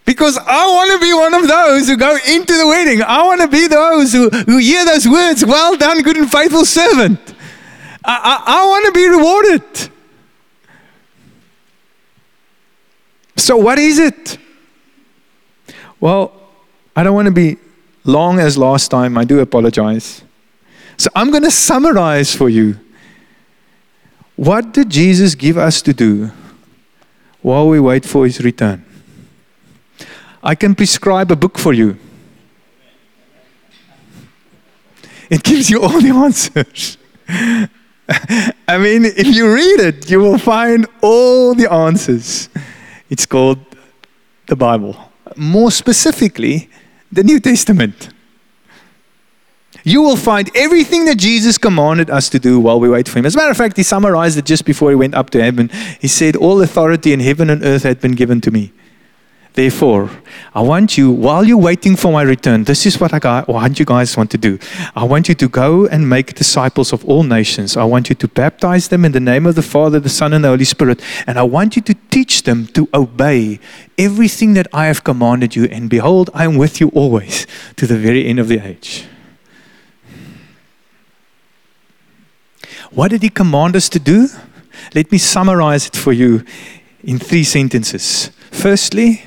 because 0.05 0.37
I 0.38 0.67
want 0.67 0.91
to 0.93 0.99
be 1.07 1.12
one 1.12 1.35
of 1.35 1.49
those 1.49 1.88
who 1.88 1.97
go 1.97 2.17
into 2.29 2.57
the 2.57 2.67
wedding. 2.67 3.03
I 3.03 3.23
want 3.23 3.41
to 3.41 3.49
be 3.49 3.69
those 3.69 4.12
who, 4.12 4.29
who 4.31 4.59
hear 4.59 4.85
those 4.85 5.09
words, 5.09 5.45
well 5.45 5.77
done, 5.77 6.03
good 6.03 6.17
and 6.17 6.31
faithful 6.31 6.65
servant. 6.65 7.21
I, 8.05 8.43
I, 8.47 8.59
I 8.59 8.67
want 8.67 8.87
to 8.87 8.93
be 8.93 9.09
rewarded. 9.09 9.91
So, 13.37 13.57
what 13.57 13.79
is 13.79 13.99
it? 13.99 14.38
Well, 16.01 16.33
I 16.95 17.03
don't 17.03 17.15
want 17.15 17.27
to 17.27 17.33
be 17.33 17.59
long 18.05 18.38
as 18.38 18.59
last 18.59 18.91
time. 18.91 19.17
I 19.17 19.25
do 19.25 19.41
apologize. 19.41 20.23
So, 20.97 21.09
I'm 21.15 21.31
going 21.31 21.45
to 21.45 21.51
summarize 21.51 22.35
for 22.35 22.49
you 22.49 22.79
what 24.37 24.73
did 24.73 24.91
Jesus 24.91 25.35
give 25.35 25.57
us 25.57 25.81
to 25.83 25.93
do 25.93 26.31
while 27.43 27.69
we 27.69 27.79
wait 27.79 28.05
for 28.05 28.25
his 28.25 28.43
return? 28.43 28.85
I 30.43 30.55
can 30.55 30.75
prescribe 30.75 31.31
a 31.31 31.37
book 31.37 31.59
for 31.59 31.73
you. 31.73 31.97
It 35.31 35.43
gives 35.43 35.71
you 35.71 35.83
all 35.83 36.01
the 36.01 36.11
answers. 36.25 36.99
I 38.69 38.79
mean, 38.79 39.05
if 39.05 39.27
you 39.35 39.53
read 39.53 39.81
it, 39.81 40.11
you 40.11 40.19
will 40.19 40.39
find 40.39 40.87
all 41.01 41.55
the 41.55 41.73
answers. 41.73 42.49
It's 43.09 43.27
called 43.27 43.61
the 44.47 44.57
Bible. 44.57 44.97
More 45.37 45.71
specifically, 45.71 46.69
the 47.11 47.23
New 47.23 47.41
Testament 47.41 48.11
you 49.85 50.03
will 50.03 50.17
find 50.17 50.51
everything 50.57 51.07
that 51.07 51.17
Jesus 51.17 51.59
commanded 51.59 52.09
us 52.11 52.29
to 52.31 52.39
do 52.39 52.61
while 52.61 52.79
we 52.79 52.89
wait 52.89 53.09
for 53.09 53.19
him. 53.19 53.27
As 53.27 53.35
a 53.35 53.39
matter 53.39 53.51
of 53.51 53.57
fact, 53.57 53.77
he 53.77 53.83
summarized 53.83 54.39
it 54.39 54.45
just 54.45 54.65
before 54.65 54.91
he 54.91 54.97
went 54.97 55.15
up 55.15 55.31
to 55.31 55.43
heaven. 55.43 55.71
He 56.01 56.09
said, 56.09 56.37
All 56.37 56.61
authority 56.63 57.13
in 57.13 57.21
heaven 57.21 57.51
and 57.51 57.65
earth 57.65 57.83
had 57.83 58.01
been 58.01 58.13
given 58.13 58.41
to 58.43 58.51
me. 58.51 58.73
Therefore, 59.55 60.09
I 60.55 60.62
want 60.62 60.97
you, 60.97 61.11
while 61.11 61.45
you're 61.45 61.59
waiting 61.59 61.95
for 61.95 62.11
my 62.11 62.23
return, 62.23 62.65
this 62.65 62.87
is 62.87 62.99
what 62.99 63.12
I 63.12 63.45
want 63.47 63.79
you 63.79 63.85
guys 63.85 64.17
want 64.17 64.31
to 64.31 64.38
do. 64.38 64.59
I 64.97 65.05
want 65.05 65.29
you 65.29 65.35
to 65.35 65.49
go 65.49 65.87
and 65.87 66.09
make 66.09 66.35
disciples 66.35 66.91
of 66.91 67.05
all 67.05 67.23
nations. 67.23 67.77
I 67.77 67.85
want 67.85 68.09
you 68.09 68.15
to 68.15 68.29
baptize 68.29 68.88
them 68.88 69.05
in 69.05 69.12
the 69.12 69.21
name 69.21 69.45
of 69.45 69.55
the 69.55 69.62
Father, 69.62 70.01
the 70.01 70.09
Son, 70.09 70.33
and 70.33 70.43
the 70.43 70.49
Holy 70.49 70.65
Spirit. 70.65 71.03
And 71.27 71.38
I 71.38 71.43
want 71.43 71.77
you 71.77 71.83
to 71.83 71.95
teach 72.11 72.45
them 72.45 72.67
to 72.69 72.88
obey 72.95 73.61
everything 73.99 74.55
that 74.55 74.69
I 74.73 74.87
have 74.87 75.05
commanded 75.05 75.55
you. 75.55 75.65
And 75.65 75.91
behold, 75.91 76.31
I 76.33 76.45
am 76.45 76.57
with 76.57 76.81
you 76.81 76.88
always 76.95 77.47
to 77.77 77.87
the 77.87 77.99
very 77.99 78.27
end 78.27 78.38
of 78.38 78.49
the 78.49 78.59
age. 78.59 79.07
What 82.91 83.11
did 83.11 83.23
he 83.23 83.29
command 83.29 83.77
us 83.77 83.91
to 83.91 83.99
do? 83.99 84.29
Let 84.95 85.12
me 85.12 85.19
summarize 85.19 85.87
it 85.87 85.97
for 85.97 86.12
you 86.12 86.43
in 87.05 87.19
three 87.19 87.45
sentences. 87.45 88.31
Firstly, 88.51 89.25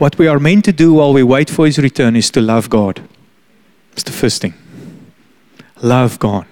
what 0.00 0.18
we 0.18 0.26
are 0.26 0.38
meant 0.38 0.64
to 0.64 0.72
do 0.72 0.94
while 0.94 1.12
we 1.12 1.22
wait 1.22 1.50
for 1.50 1.66
his 1.66 1.78
return 1.78 2.16
is 2.16 2.30
to 2.30 2.40
love 2.40 2.70
God. 2.70 3.02
It's 3.92 4.02
the 4.02 4.12
first 4.12 4.40
thing. 4.40 4.54
Love 5.82 6.18
God. 6.18 6.46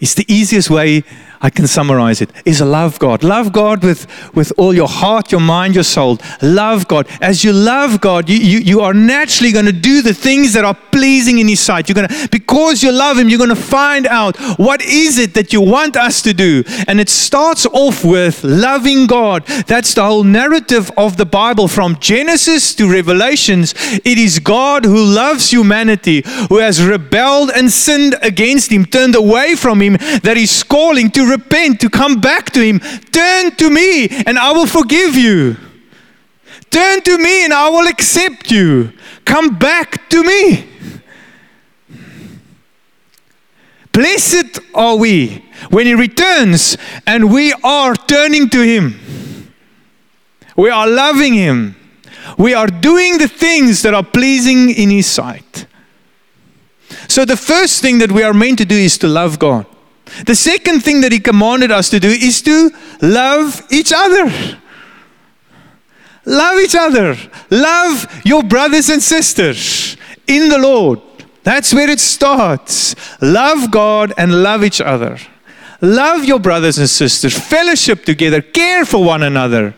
It's 0.00 0.14
the 0.14 0.24
easiest 0.26 0.70
way 0.70 1.04
I 1.44 1.50
can 1.50 1.66
summarize 1.66 2.22
it 2.22 2.30
is 2.46 2.62
love 2.62 2.98
God. 2.98 3.22
Love 3.22 3.52
God 3.52 3.84
with, 3.84 4.06
with 4.34 4.50
all 4.56 4.72
your 4.72 4.88
heart, 4.88 5.30
your 5.30 5.42
mind, 5.42 5.74
your 5.74 5.84
soul. 5.84 6.18
Love 6.40 6.88
God. 6.88 7.06
As 7.20 7.44
you 7.44 7.52
love 7.52 8.00
God, 8.00 8.30
you, 8.30 8.38
you, 8.38 8.60
you 8.60 8.80
are 8.80 8.94
naturally 8.94 9.52
going 9.52 9.66
to 9.66 9.72
do 9.72 10.00
the 10.00 10.14
things 10.14 10.54
that 10.54 10.64
are 10.64 10.72
pleasing 10.74 11.40
in 11.40 11.48
His 11.48 11.60
sight. 11.60 11.86
You're 11.86 11.96
going 11.96 12.08
to, 12.08 12.28
because 12.30 12.82
you 12.82 12.90
love 12.90 13.18
Him, 13.18 13.28
you're 13.28 13.36
going 13.36 13.50
to 13.50 13.56
find 13.56 14.06
out 14.06 14.38
what 14.58 14.80
is 14.80 15.18
it 15.18 15.34
that 15.34 15.52
you 15.52 15.60
want 15.60 15.98
us 15.98 16.22
to 16.22 16.32
do. 16.32 16.64
And 16.88 16.98
it 16.98 17.10
starts 17.10 17.66
off 17.66 18.06
with 18.06 18.42
loving 18.42 19.06
God. 19.06 19.44
That's 19.66 19.92
the 19.92 20.02
whole 20.02 20.24
narrative 20.24 20.90
of 20.96 21.18
the 21.18 21.26
Bible 21.26 21.68
from 21.68 21.98
Genesis 22.00 22.74
to 22.76 22.90
Revelations. 22.90 23.74
It 24.02 24.16
is 24.16 24.38
God 24.38 24.86
who 24.86 25.04
loves 25.04 25.50
humanity, 25.50 26.22
who 26.48 26.56
has 26.56 26.82
rebelled 26.82 27.50
and 27.50 27.70
sinned 27.70 28.16
against 28.22 28.72
Him, 28.72 28.86
turned 28.86 29.14
away 29.14 29.56
from 29.56 29.82
Him, 29.82 29.98
that 30.22 30.38
is 30.38 30.62
calling 30.62 31.10
to 31.10 31.33
repent, 31.34 31.80
to 31.80 31.90
come 31.90 32.20
back 32.20 32.50
to 32.52 32.60
Him, 32.60 32.80
turn 33.12 33.54
to 33.56 33.70
me 33.70 34.08
and 34.26 34.38
I 34.38 34.52
will 34.52 34.66
forgive 34.66 35.14
you. 35.14 35.56
Turn 36.70 37.02
to 37.02 37.18
me 37.18 37.44
and 37.44 37.52
I 37.52 37.68
will 37.68 37.86
accept 37.86 38.50
you. 38.50 38.92
Come 39.24 39.58
back 39.58 40.08
to 40.10 40.22
me. 40.22 40.68
Blessed 43.92 44.58
are 44.74 44.96
we 44.96 45.44
when 45.70 45.86
He 45.86 45.94
returns 45.94 46.76
and 47.06 47.32
we 47.32 47.52
are 47.62 47.94
turning 47.94 48.48
to 48.50 48.60
Him. 48.60 49.52
We 50.56 50.70
are 50.70 50.88
loving 50.88 51.34
Him. 51.34 51.76
We 52.38 52.54
are 52.54 52.66
doing 52.66 53.18
the 53.18 53.28
things 53.28 53.82
that 53.82 53.94
are 53.94 54.02
pleasing 54.02 54.70
in 54.70 54.90
His 54.90 55.06
sight. 55.06 55.66
So, 57.08 57.24
the 57.24 57.36
first 57.36 57.82
thing 57.82 57.98
that 57.98 58.10
we 58.10 58.22
are 58.22 58.34
meant 58.34 58.58
to 58.58 58.64
do 58.64 58.74
is 58.74 58.98
to 58.98 59.06
love 59.08 59.38
God. 59.38 59.66
The 60.26 60.34
second 60.34 60.80
thing 60.84 61.00
that 61.00 61.12
he 61.12 61.18
commanded 61.18 61.72
us 61.72 61.90
to 61.90 62.00
do 62.00 62.08
is 62.08 62.40
to 62.42 62.70
love 63.02 63.60
each 63.70 63.92
other. 63.94 64.58
Love 66.24 66.60
each 66.60 66.74
other. 66.74 67.16
Love 67.50 68.06
your 68.24 68.42
brothers 68.42 68.88
and 68.88 69.02
sisters 69.02 69.96
in 70.26 70.48
the 70.48 70.58
Lord. 70.58 71.00
That's 71.42 71.74
where 71.74 71.90
it 71.90 72.00
starts. 72.00 72.94
Love 73.20 73.70
God 73.70 74.14
and 74.16 74.42
love 74.42 74.64
each 74.64 74.80
other. 74.80 75.18
Love 75.80 76.24
your 76.24 76.38
brothers 76.38 76.78
and 76.78 76.88
sisters. 76.88 77.38
Fellowship 77.38 78.04
together. 78.04 78.40
Care 78.40 78.86
for 78.86 79.04
one 79.04 79.22
another. 79.22 79.74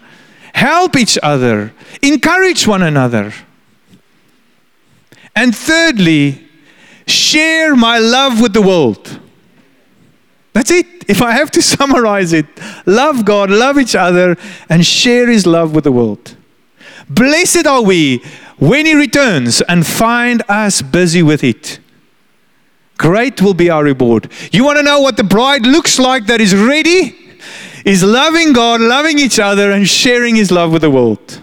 Help 0.52 0.96
each 0.96 1.18
other. 1.22 1.72
Encourage 2.02 2.66
one 2.66 2.82
another. 2.82 3.32
And 5.34 5.54
thirdly, 5.54 6.46
share 7.06 7.74
my 7.74 7.98
love 7.98 8.40
with 8.40 8.52
the 8.52 8.62
world. 8.62 9.20
That's 10.66 10.80
it. 10.80 11.04
If 11.08 11.22
I 11.22 11.30
have 11.30 11.52
to 11.52 11.62
summarize 11.76 12.32
it, 12.32 12.46
love 12.86 13.24
God, 13.24 13.50
love 13.50 13.78
each 13.78 13.94
other, 13.94 14.36
and 14.68 14.84
share 14.84 15.28
His 15.28 15.46
love 15.46 15.74
with 15.74 15.84
the 15.84 15.92
world. 15.92 16.36
Blessed 17.08 17.68
are 17.68 17.82
we 17.82 18.18
when 18.58 18.84
He 18.84 18.94
returns 18.94 19.60
and 19.62 19.86
find 19.86 20.42
us 20.48 20.82
busy 20.82 21.22
with 21.22 21.44
it. 21.44 21.78
Great 22.98 23.40
will 23.40 23.54
be 23.54 23.70
our 23.70 23.84
reward. 23.84 24.28
You 24.50 24.64
want 24.64 24.78
to 24.78 24.82
know 24.82 25.00
what 25.00 25.16
the 25.16 25.22
bride 25.22 25.64
looks 25.64 26.00
like 26.00 26.26
that 26.26 26.40
is 26.40 26.52
ready? 26.52 27.14
Is 27.84 28.02
loving 28.02 28.52
God, 28.52 28.80
loving 28.80 29.20
each 29.20 29.38
other, 29.38 29.70
and 29.70 29.88
sharing 29.88 30.34
His 30.34 30.50
love 30.50 30.72
with 30.72 30.82
the 30.82 30.90
world. 30.90 31.40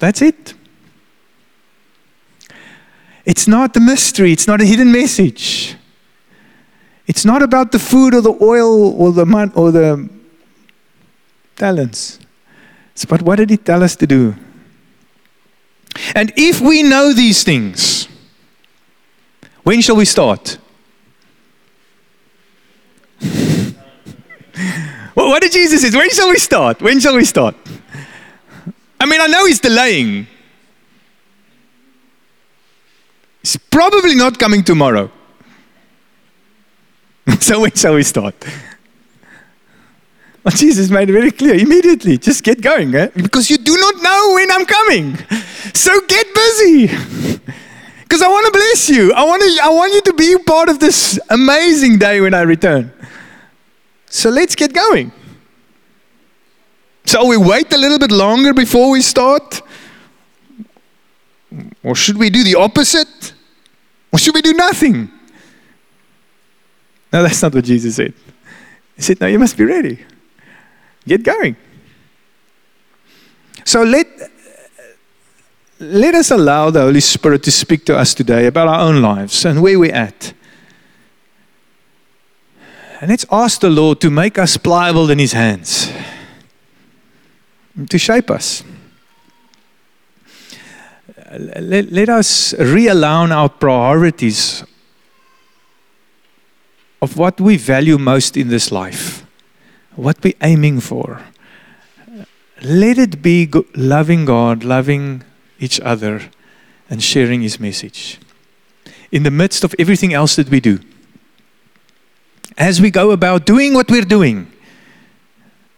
That's 0.00 0.20
it. 0.20 0.52
It's 3.24 3.48
not 3.48 3.72
the 3.72 3.80
mystery, 3.80 4.32
it's 4.32 4.46
not 4.46 4.60
a 4.60 4.66
hidden 4.66 4.92
message. 4.92 5.76
It's 7.12 7.26
not 7.26 7.42
about 7.42 7.72
the 7.72 7.78
food 7.78 8.14
or 8.14 8.22
the 8.22 8.32
oil 8.40 8.98
or 8.98 9.12
the 9.12 9.26
man 9.26 9.52
or 9.54 9.70
the 9.70 10.08
talents. 11.56 12.18
It's 12.92 13.04
about 13.04 13.20
what 13.20 13.36
did 13.36 13.50
he 13.50 13.58
tell 13.58 13.82
us 13.82 13.94
to 13.96 14.06
do? 14.06 14.34
And 16.14 16.32
if 16.38 16.62
we 16.62 16.82
know 16.82 17.12
these 17.12 17.44
things, 17.44 18.08
when 19.62 19.82
shall 19.82 19.96
we 19.96 20.06
start? 20.06 20.56
well, 25.14 25.28
what 25.28 25.42
did 25.42 25.52
Jesus 25.52 25.82
say? 25.82 25.94
When 25.94 26.08
shall 26.08 26.30
we 26.30 26.38
start? 26.38 26.80
When 26.80 26.98
shall 26.98 27.16
we 27.16 27.26
start? 27.26 27.54
I 28.98 29.04
mean, 29.04 29.20
I 29.20 29.26
know 29.26 29.44
he's 29.44 29.60
delaying. 29.60 30.26
He's 33.42 33.58
probably 33.58 34.14
not 34.14 34.38
coming 34.38 34.64
tomorrow. 34.64 35.10
so 37.40 37.60
when 37.60 37.72
shall 37.72 37.94
we 37.94 38.02
start? 38.02 38.34
Well, 40.44 40.54
Jesus 40.56 40.90
made 40.90 41.08
it 41.08 41.12
very 41.12 41.30
clear 41.30 41.54
immediately. 41.54 42.18
Just 42.18 42.42
get 42.42 42.60
going, 42.60 42.94
eh? 42.94 43.10
because 43.14 43.48
you 43.48 43.58
do 43.58 43.76
not 43.76 44.02
know 44.02 44.32
when 44.34 44.50
I'm 44.50 44.66
coming. 44.66 45.16
So 45.72 46.00
get 46.06 46.26
busy. 46.34 46.88
Because 48.12 48.26
I 48.26 48.28
want 48.28 48.44
to 48.44 48.52
bless 48.52 48.90
you. 48.90 49.10
I 49.14 49.24
want, 49.24 49.40
to, 49.40 49.58
I 49.62 49.70
want 49.70 49.94
you 49.94 50.02
to 50.02 50.12
be 50.12 50.36
part 50.44 50.68
of 50.68 50.78
this 50.78 51.18
amazing 51.30 51.96
day 51.96 52.20
when 52.20 52.34
I 52.34 52.42
return. 52.42 52.92
So 54.04 54.28
let's 54.28 54.54
get 54.54 54.74
going. 54.74 55.10
So 57.06 57.24
we 57.26 57.38
wait 57.38 57.72
a 57.72 57.78
little 57.78 57.98
bit 57.98 58.10
longer 58.10 58.52
before 58.52 58.90
we 58.90 59.00
start? 59.00 59.62
Or 61.82 61.94
should 61.94 62.18
we 62.18 62.28
do 62.28 62.44
the 62.44 62.56
opposite? 62.56 63.32
Or 64.12 64.18
should 64.18 64.34
we 64.34 64.42
do 64.42 64.52
nothing? 64.52 65.10
No, 67.12 67.22
that's 67.22 67.42
not 67.42 67.54
what 67.54 67.64
Jesus 67.64 67.96
said. 67.96 68.14
He 68.96 69.02
said, 69.02 69.20
No, 69.20 69.26
you 69.26 69.38
must 69.38 69.56
be 69.56 69.64
ready. 69.64 70.04
Get 71.06 71.22
going. 71.22 71.56
So 73.64 73.82
let, 73.82 74.06
let 75.78 76.14
us 76.14 76.30
allow 76.30 76.70
the 76.70 76.80
Holy 76.80 77.00
Spirit 77.00 77.42
to 77.44 77.52
speak 77.52 77.84
to 77.86 77.96
us 77.96 78.14
today 78.14 78.46
about 78.46 78.68
our 78.68 78.80
own 78.80 79.02
lives 79.02 79.44
and 79.44 79.62
where 79.62 79.78
we're 79.78 79.94
at. 79.94 80.32
And 83.00 83.10
let's 83.10 83.26
ask 83.30 83.60
the 83.60 83.70
Lord 83.70 84.00
to 84.00 84.10
make 84.10 84.38
us 84.38 84.56
pliable 84.56 85.10
in 85.10 85.18
His 85.18 85.32
hands, 85.32 85.92
to 87.88 87.98
shape 87.98 88.30
us. 88.30 88.62
Let, 91.32 91.90
let 91.90 92.08
us 92.08 92.52
realign 92.54 93.30
our 93.30 93.48
priorities 93.48 94.64
of 97.02 97.16
what 97.16 97.40
we 97.40 97.56
value 97.56 97.98
most 97.98 98.36
in 98.36 98.48
this 98.48 98.70
life, 98.70 99.26
what 99.96 100.22
we're 100.22 100.32
aiming 100.40 100.78
for. 100.78 101.20
Let 102.62 102.96
it 102.96 103.20
be 103.20 103.50
loving 103.74 104.24
God, 104.24 104.62
loving 104.62 105.24
each 105.58 105.80
other, 105.80 106.30
and 106.88 107.02
sharing 107.02 107.42
His 107.42 107.58
message 107.58 108.20
in 109.10 109.24
the 109.24 109.32
midst 109.32 109.64
of 109.64 109.74
everything 109.80 110.14
else 110.14 110.36
that 110.36 110.48
we 110.48 110.60
do. 110.60 110.78
As 112.56 112.80
we 112.80 112.90
go 112.90 113.10
about 113.10 113.46
doing 113.46 113.74
what 113.74 113.90
we're 113.90 114.02
doing, 114.02 114.50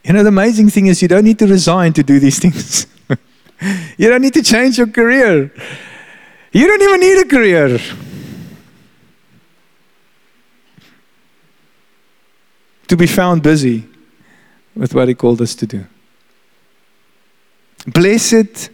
you 0.05 0.13
know, 0.13 0.23
the 0.23 0.29
amazing 0.29 0.69
thing 0.69 0.87
is 0.87 1.01
you 1.01 1.09
don't 1.09 1.25
need 1.25 1.39
to 1.39 1.47
resign 1.47 1.95
to 1.95 2.03
do 2.03 2.21
these 2.21 2.39
things. 2.45 2.87
you 3.97 4.11
don't 4.11 4.21
need 4.21 4.35
to 4.35 4.43
change 4.43 4.77
your 4.77 4.89
career. 4.89 5.51
You 6.53 6.67
don't 6.67 6.83
even 6.83 7.01
need 7.01 7.19
a 7.19 7.29
career. 7.29 7.81
To 12.89 12.97
be 12.97 13.07
found 13.07 13.43
busy 13.43 13.85
with 14.75 14.95
what 14.95 15.09
He 15.09 15.15
called 15.15 15.41
us 15.41 15.55
to 15.57 15.67
do. 15.67 15.85
Blessed 17.87 18.71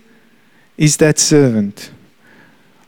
is 0.76 0.96
that 0.98 1.18
servant 1.18 1.90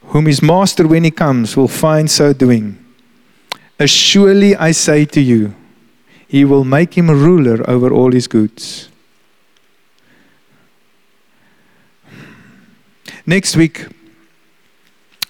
whom 0.07 0.27
his 0.27 0.43
master, 0.43 0.87
when 0.87 1.05
he 1.05 1.11
comes, 1.11 1.57
will 1.57 1.69
find 1.69 2.11
so 2.11 2.33
doing. 2.33 2.79
As 3.79 3.91
surely 3.91 4.55
I 4.55 4.73
say 4.73 5.05
to 5.07 5.21
you, 5.21 5.55
he 6.29 6.45
will 6.45 6.65
make 6.65 6.95
him 6.95 7.11
ruler 7.11 7.69
over 7.69 7.91
all 7.93 8.13
his 8.13 8.27
goods. 8.27 8.89
Next 13.25 13.57
week, 13.57 13.87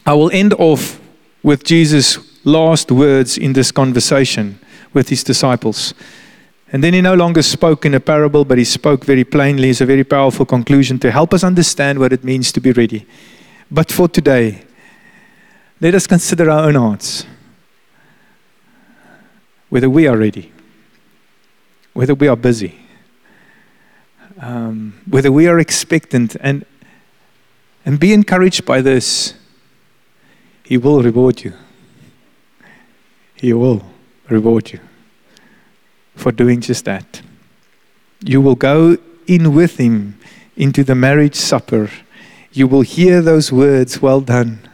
I 0.05 0.15
will 0.15 0.31
end 0.33 0.55
off 0.55 1.01
with 1.43 1.65
Jesus' 1.65 2.19
last 2.45 2.91
words 2.91 3.39
in 3.39 3.53
this 3.53 3.71
conversation 3.71 4.59
with 4.95 5.09
his 5.09 5.25
disciples. 5.25 5.95
And 6.73 6.83
then 6.83 6.95
he 6.95 7.03
no 7.03 7.15
longer 7.15 7.43
spoke 7.43 7.85
in 7.85 7.95
a 7.95 8.01
parable, 8.01 8.47
but 8.47 8.57
he 8.57 8.65
spoke 8.65 9.05
very 9.05 9.25
plainly. 9.25 9.69
It's 9.69 9.83
a 9.83 9.87
very 9.87 10.05
powerful 10.05 10.47
conclusion 10.47 10.99
to 11.01 11.11
help 11.11 11.35
us 11.35 11.45
understand 11.45 11.99
what 11.99 12.15
it 12.15 12.25
means 12.25 12.51
to 12.53 12.61
be 12.61 12.73
ready. 12.73 13.07
But 13.71 13.93
for 13.93 14.09
today, 14.09 14.65
let 15.81 15.95
us 15.95 16.07
consider 16.07 16.51
our 16.51 16.67
own 16.69 16.77
hearts 16.77 17.27
whether 19.69 19.89
we 19.89 20.07
are 20.07 20.17
ready, 20.17 20.53
whether 21.93 22.15
we 22.15 22.29
are 22.29 22.37
busy, 22.37 22.79
um, 24.39 24.99
whether 25.09 25.33
we 25.33 25.47
are 25.47 25.59
expectant, 25.59 26.37
and, 26.41 26.65
and 27.85 27.99
be 27.99 28.13
encouraged 28.13 28.65
by 28.65 28.81
this. 28.81 29.35
He 30.63 30.79
will 30.79 31.03
reward 31.03 31.43
you. 31.43 31.55
He 33.35 33.53
will 33.53 33.92
reward 34.33 34.73
you 34.73 34.81
for 36.15 36.33
doing 36.33 36.61
just 36.61 36.85
that. 36.85 37.23
You 38.21 38.41
will 38.41 38.55
go 38.55 38.97
in 39.27 39.55
with 39.55 39.79
him 39.79 40.19
into 40.57 40.85
the 40.85 40.95
marriage 40.95 41.35
supper. 41.35 41.91
You 42.53 42.67
will 42.67 42.83
hear 42.83 43.23
those 43.23 43.53
words, 43.53 44.03
Well 44.03 44.21
done, 44.21 44.69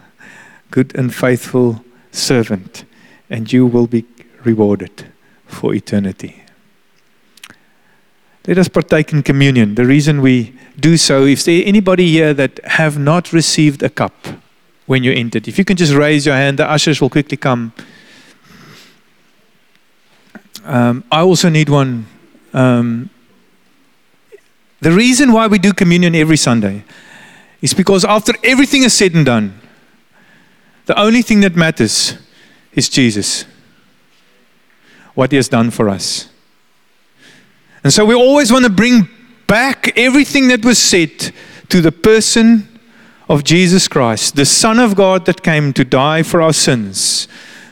good 0.70 0.94
and 0.94 1.14
faithful 1.14 1.84
servant, 2.10 2.84
and 3.30 3.52
you 3.52 3.66
will 3.66 3.86
be 3.86 4.04
rewarded 4.44 5.06
for 5.46 5.74
eternity. 5.74 6.42
Let 8.46 8.58
us 8.58 8.68
partake 8.68 9.12
in 9.12 9.22
communion. 9.22 9.74
The 9.74 9.84
reason 9.84 10.22
we 10.22 10.54
do 10.80 10.96
so, 10.96 11.26
if 11.26 11.44
there 11.44 11.62
anybody 11.66 12.10
here 12.10 12.32
that 12.32 12.64
have 12.64 12.98
not 12.98 13.32
received 13.32 13.82
a 13.82 13.90
cup 13.90 14.14
when 14.86 15.04
you 15.04 15.12
entered, 15.12 15.48
if 15.48 15.58
you 15.58 15.64
can 15.64 15.76
just 15.76 15.92
raise 15.92 16.24
your 16.24 16.34
hand, 16.34 16.58
the 16.58 16.70
ushers 16.70 17.00
will 17.00 17.10
quickly 17.10 17.36
come 17.36 17.72
um, 20.68 21.02
I 21.10 21.22
also 21.22 21.48
need 21.48 21.70
one. 21.70 22.06
Um, 22.52 23.08
the 24.80 24.92
reason 24.92 25.32
why 25.32 25.46
we 25.46 25.58
do 25.58 25.72
communion 25.72 26.14
every 26.14 26.36
Sunday 26.36 26.84
is 27.62 27.72
because 27.72 28.04
after 28.04 28.34
everything 28.44 28.82
is 28.82 28.92
said 28.92 29.14
and 29.14 29.24
done, 29.24 29.58
the 30.84 30.98
only 31.00 31.22
thing 31.22 31.40
that 31.40 31.56
matters 31.56 32.18
is 32.74 32.88
Jesus, 32.90 33.46
what 35.14 35.32
He 35.32 35.36
has 35.36 35.48
done 35.48 35.70
for 35.70 35.88
us. 35.88 36.28
And 37.82 37.92
so 37.92 38.04
we 38.04 38.14
always 38.14 38.52
want 38.52 38.64
to 38.64 38.70
bring 38.70 39.08
back 39.46 39.96
everything 39.96 40.48
that 40.48 40.64
was 40.64 40.78
said 40.78 41.32
to 41.70 41.80
the 41.80 41.92
person 41.92 42.78
of 43.26 43.42
Jesus 43.42 43.88
Christ, 43.88 44.36
the 44.36 44.44
Son 44.44 44.78
of 44.78 44.94
God 44.94 45.24
that 45.24 45.42
came 45.42 45.72
to 45.72 45.84
die 45.84 46.22
for 46.22 46.42
our 46.42 46.52
sins, 46.52 47.26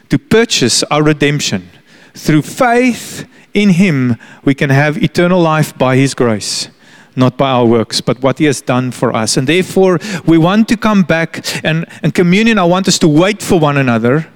to 0.09 0.19
purchase 0.19 0.83
our 0.85 1.03
redemption. 1.03 1.69
Through 2.17 2.43
faith 2.43 3.29
in 3.55 3.71
Him, 3.71 4.17
we 4.45 4.55
can 4.55 4.71
have 4.71 5.03
eternal 5.03 5.41
life 5.41 5.77
by 5.77 5.97
His 5.97 6.15
grace 6.15 6.71
not 7.17 7.39
by 7.39 7.51
our 7.51 7.65
works, 7.65 8.03
but 8.03 8.23
what 8.23 8.39
He 8.39 8.45
has 8.45 8.61
done 8.61 8.91
for 8.91 9.15
us. 9.17 9.37
And 9.37 9.49
therefore, 9.49 9.99
we 10.27 10.37
want 10.37 10.69
to 10.69 10.77
come 10.77 11.03
back 11.03 11.65
and, 11.65 11.87
and 12.03 12.15
communion. 12.15 12.59
I 12.59 12.65
want 12.65 12.89
us 12.89 12.99
to 12.99 13.09
wait 13.09 13.43
for 13.43 13.59
one 13.59 13.79
another. 13.79 14.31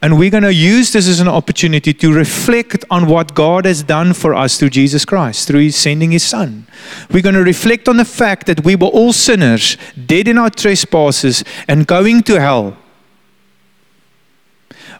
And 0.00 0.18
we're 0.18 0.30
going 0.30 0.42
to 0.42 0.52
use 0.52 0.92
this 0.92 1.06
as 1.06 1.20
an 1.20 1.28
opportunity 1.28 1.94
to 1.94 2.12
reflect 2.12 2.84
on 2.90 3.06
what 3.06 3.34
God 3.34 3.66
has 3.66 3.84
done 3.84 4.14
for 4.14 4.34
us 4.34 4.58
through 4.58 4.70
Jesus 4.70 5.04
Christ, 5.04 5.46
through 5.46 5.60
His 5.60 5.76
sending 5.76 6.10
His 6.10 6.24
Son. 6.24 6.66
We're 7.12 7.22
going 7.22 7.36
to 7.36 7.44
reflect 7.44 7.88
on 7.88 7.98
the 7.98 8.04
fact 8.04 8.46
that 8.48 8.64
we 8.64 8.74
were 8.74 8.88
all 8.88 9.12
sinners, 9.12 9.76
dead 10.06 10.26
in 10.26 10.38
our 10.38 10.50
trespasses, 10.50 11.44
and 11.68 11.86
going 11.86 12.24
to 12.24 12.40
hell. 12.40 12.76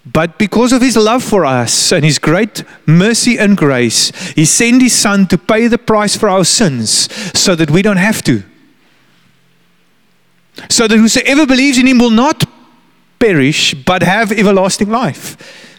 But 0.05 0.37
because 0.37 0.73
of 0.73 0.83
his 0.83 0.97
love 0.97 1.23
for 1.23 1.45
us 1.45 1.93
and 1.93 2.05
his 2.05 2.19
great 2.19 2.65
mercy 2.87 3.39
and 3.39 3.57
grace, 3.57 4.11
he 4.33 4.45
sent 4.45 4.83
his 4.83 4.95
son 4.95 5.27
to 5.29 5.39
pay 5.39 5.69
the 5.69 5.79
price 5.79 6.17
for 6.17 6.29
our 6.29 6.45
sins 6.45 7.13
so 7.39 7.55
that 7.55 7.71
we 7.71 7.83
don't 7.83 7.99
have 7.99 8.23
to. 8.25 8.43
So 10.69 10.89
that 10.89 10.97
whosoever 10.97 11.47
believes 11.47 11.79
in 11.79 11.87
him 11.87 11.99
will 11.99 12.11
not 12.11 12.45
perish 13.19 13.75
but 13.75 14.03
have 14.03 14.33
everlasting 14.33 14.91
life. 14.91 15.71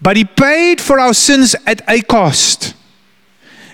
But 0.00 0.16
he 0.16 0.24
paid 0.24 0.80
for 0.80 1.00
our 1.00 1.14
sins 1.14 1.56
at 1.66 1.82
a 1.88 2.00
cost. 2.02 2.74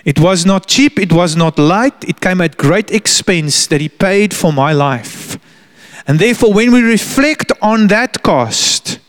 It 0.05 0.19
was 0.19 0.45
not 0.45 0.67
cheap, 0.67 0.99
it 0.99 1.13
was 1.13 1.35
not 1.35 1.59
light, 1.59 2.03
it 2.03 2.19
came 2.19 2.41
at 2.41 2.57
great 2.57 2.91
expense 2.91 3.67
that 3.67 3.79
he 3.79 3.89
paid 3.89 4.33
for 4.33 4.51
my 4.51 4.73
life. 4.73 5.37
And 6.07 6.19
therefore, 6.19 6.51
when 6.51 6.73
we 6.73 6.81
reflect 6.81 7.51
on 7.61 7.87
that 7.87 8.23
cost, 8.23 8.99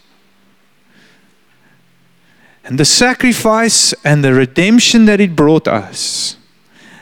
and 2.65 2.79
the 2.79 2.85
sacrifice 2.85 3.93
and 4.05 4.25
the 4.25 4.33
redemption 4.33 5.05
that 5.05 5.21
it 5.21 5.37
brought 5.37 5.69
us. 5.69 6.37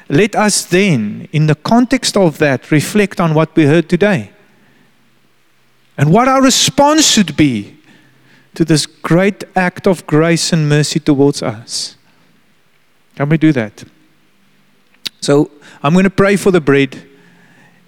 Let 0.08 0.34
us 0.34 0.64
then, 0.64 1.28
in 1.32 1.46
the 1.46 1.54
context 1.54 2.16
of 2.16 2.38
that, 2.38 2.70
reflect 2.70 3.20
on 3.20 3.32
what 3.32 3.54
we 3.56 3.64
heard 3.64 3.88
today 3.88 4.32
and 5.96 6.12
what 6.12 6.28
our 6.28 6.42
response 6.42 7.06
should 7.06 7.36
be 7.36 7.78
to 8.54 8.64
this 8.64 8.86
great 8.86 9.44
act 9.54 9.86
of 9.86 10.06
grace 10.06 10.52
and 10.52 10.68
mercy 10.68 11.00
towards 11.00 11.42
us. 11.42 11.96
Can 13.14 13.28
we 13.28 13.38
do 13.38 13.52
that? 13.52 13.84
So, 15.20 15.50
I'm 15.82 15.92
going 15.92 16.04
to 16.04 16.10
pray 16.10 16.36
for 16.36 16.50
the 16.50 16.60
bread. 16.60 17.06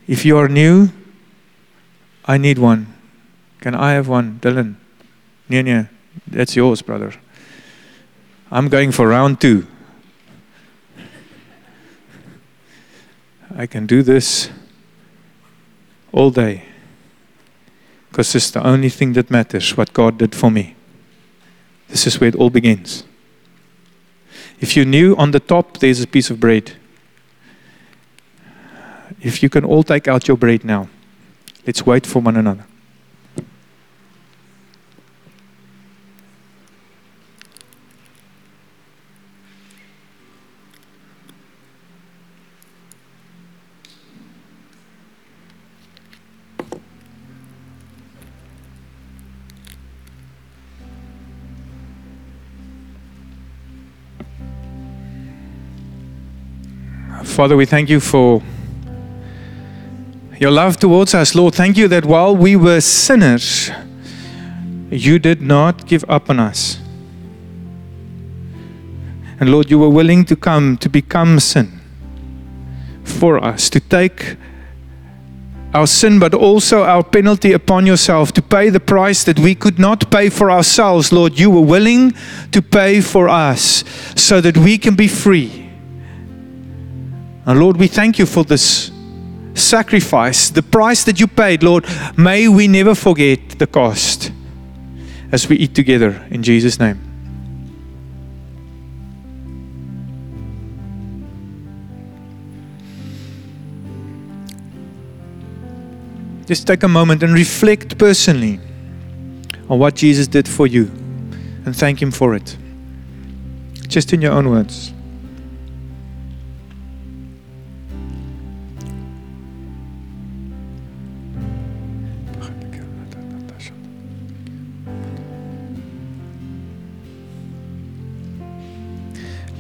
If 0.06 0.24
you 0.24 0.38
are 0.38 0.48
new, 0.48 0.90
I 2.24 2.38
need 2.38 2.58
one. 2.58 2.94
Can 3.60 3.74
I 3.74 3.92
have 3.92 4.08
one? 4.08 4.38
Dylan? 4.40 4.76
Yeah, 5.48 5.62
yeah. 5.62 5.87
That's 6.26 6.54
yours, 6.54 6.80
brother. 6.80 7.14
I'm 8.54 8.68
going 8.68 8.92
for 8.92 9.08
round 9.08 9.40
two. 9.40 9.66
I 13.56 13.66
can 13.66 13.84
do 13.84 14.00
this 14.04 14.48
all 16.12 16.30
day 16.30 16.62
because 18.10 18.32
it's 18.36 18.52
the 18.52 18.64
only 18.64 18.90
thing 18.90 19.14
that 19.14 19.28
matters 19.28 19.76
what 19.76 19.92
God 19.92 20.18
did 20.18 20.36
for 20.36 20.52
me. 20.52 20.76
This 21.88 22.06
is 22.06 22.20
where 22.20 22.28
it 22.28 22.36
all 22.36 22.48
begins. 22.48 23.02
If 24.60 24.76
you 24.76 24.84
knew 24.84 25.16
on 25.16 25.32
the 25.32 25.40
top 25.40 25.78
there's 25.78 26.00
a 26.00 26.06
piece 26.06 26.30
of 26.30 26.38
bread, 26.38 26.74
if 29.20 29.42
you 29.42 29.48
can 29.48 29.64
all 29.64 29.82
take 29.82 30.06
out 30.06 30.28
your 30.28 30.36
bread 30.36 30.64
now, 30.64 30.88
let's 31.66 31.84
wait 31.84 32.06
for 32.06 32.20
one 32.20 32.36
another. 32.36 32.64
Father, 57.35 57.57
we 57.57 57.66
thank 57.66 57.90
you 57.90 57.99
for 57.99 58.40
your 60.38 60.53
love 60.53 60.77
towards 60.77 61.16
us. 61.16 61.35
Lord, 61.35 61.57
thank 61.57 61.77
you 61.77 61.88
that 61.88 62.05
while 62.05 62.37
we 62.37 62.55
were 62.55 62.81
sinners, 62.81 63.73
you 64.88 65.18
did 65.18 65.42
not 65.42 65.85
give 65.88 66.05
up 66.09 66.31
on 66.31 66.38
us. 66.38 66.79
And 69.40 69.51
Lord, 69.51 69.68
you 69.68 69.81
were 69.81 69.88
willing 69.88 70.25
to 70.27 70.37
come 70.37 70.77
to 70.77 70.88
become 70.88 71.40
sin 71.40 71.81
for 73.03 73.42
us, 73.42 73.68
to 73.70 73.81
take 73.81 74.37
our 75.75 75.88
sin, 75.88 76.20
but 76.20 76.35
also 76.35 76.85
our 76.85 77.03
penalty 77.03 77.51
upon 77.51 77.85
yourself, 77.85 78.31
to 78.35 78.42
pay 78.42 78.70
the 78.70 78.79
price 78.79 79.25
that 79.25 79.40
we 79.40 79.57
could 79.57 79.81
not 79.81 80.09
pay 80.09 80.29
for 80.29 80.53
ourselves. 80.53 81.12
Lord, 81.12 81.37
you 81.37 81.51
were 81.51 81.66
willing 81.66 82.12
to 82.53 82.62
pay 82.62 83.01
for 83.01 83.29
us 83.29 83.83
so 84.14 84.40
that 84.40 84.57
we 84.57 84.79
can 84.79 84.94
be 84.94 85.09
free 85.09 85.63
and 87.46 87.61
Lord, 87.61 87.76
we 87.76 87.88
thank 87.88 88.18
you 88.18 88.26
for 88.26 88.44
this 88.44 88.90
sacrifice, 89.54 90.50
the 90.50 90.62
price 90.62 91.04
that 91.04 91.20
you 91.20 91.26
paid. 91.26 91.62
Lord, 91.62 91.85
may 92.16 92.48
we 92.48 92.68
never 92.68 92.94
forget 92.94 93.59
the 93.59 93.66
cost 93.66 94.33
as 95.30 95.48
we 95.48 95.57
eat 95.57 95.74
together 95.74 96.26
in 96.30 96.42
Jesus' 96.42 96.78
name. 96.78 97.00
Just 106.46 106.66
take 106.66 106.83
a 106.83 106.88
moment 106.88 107.22
and 107.22 107.33
reflect 107.33 107.96
personally 107.96 108.61
on 109.68 109.78
what 109.78 109.94
Jesus 109.94 110.26
did 110.26 110.46
for 110.46 110.66
you 110.66 110.85
and 111.64 111.74
thank 111.74 112.02
Him 112.02 112.11
for 112.11 112.35
it. 112.35 112.57
Just 113.88 114.12
in 114.12 114.20
your 114.20 114.33
own 114.33 114.50
words. 114.50 114.92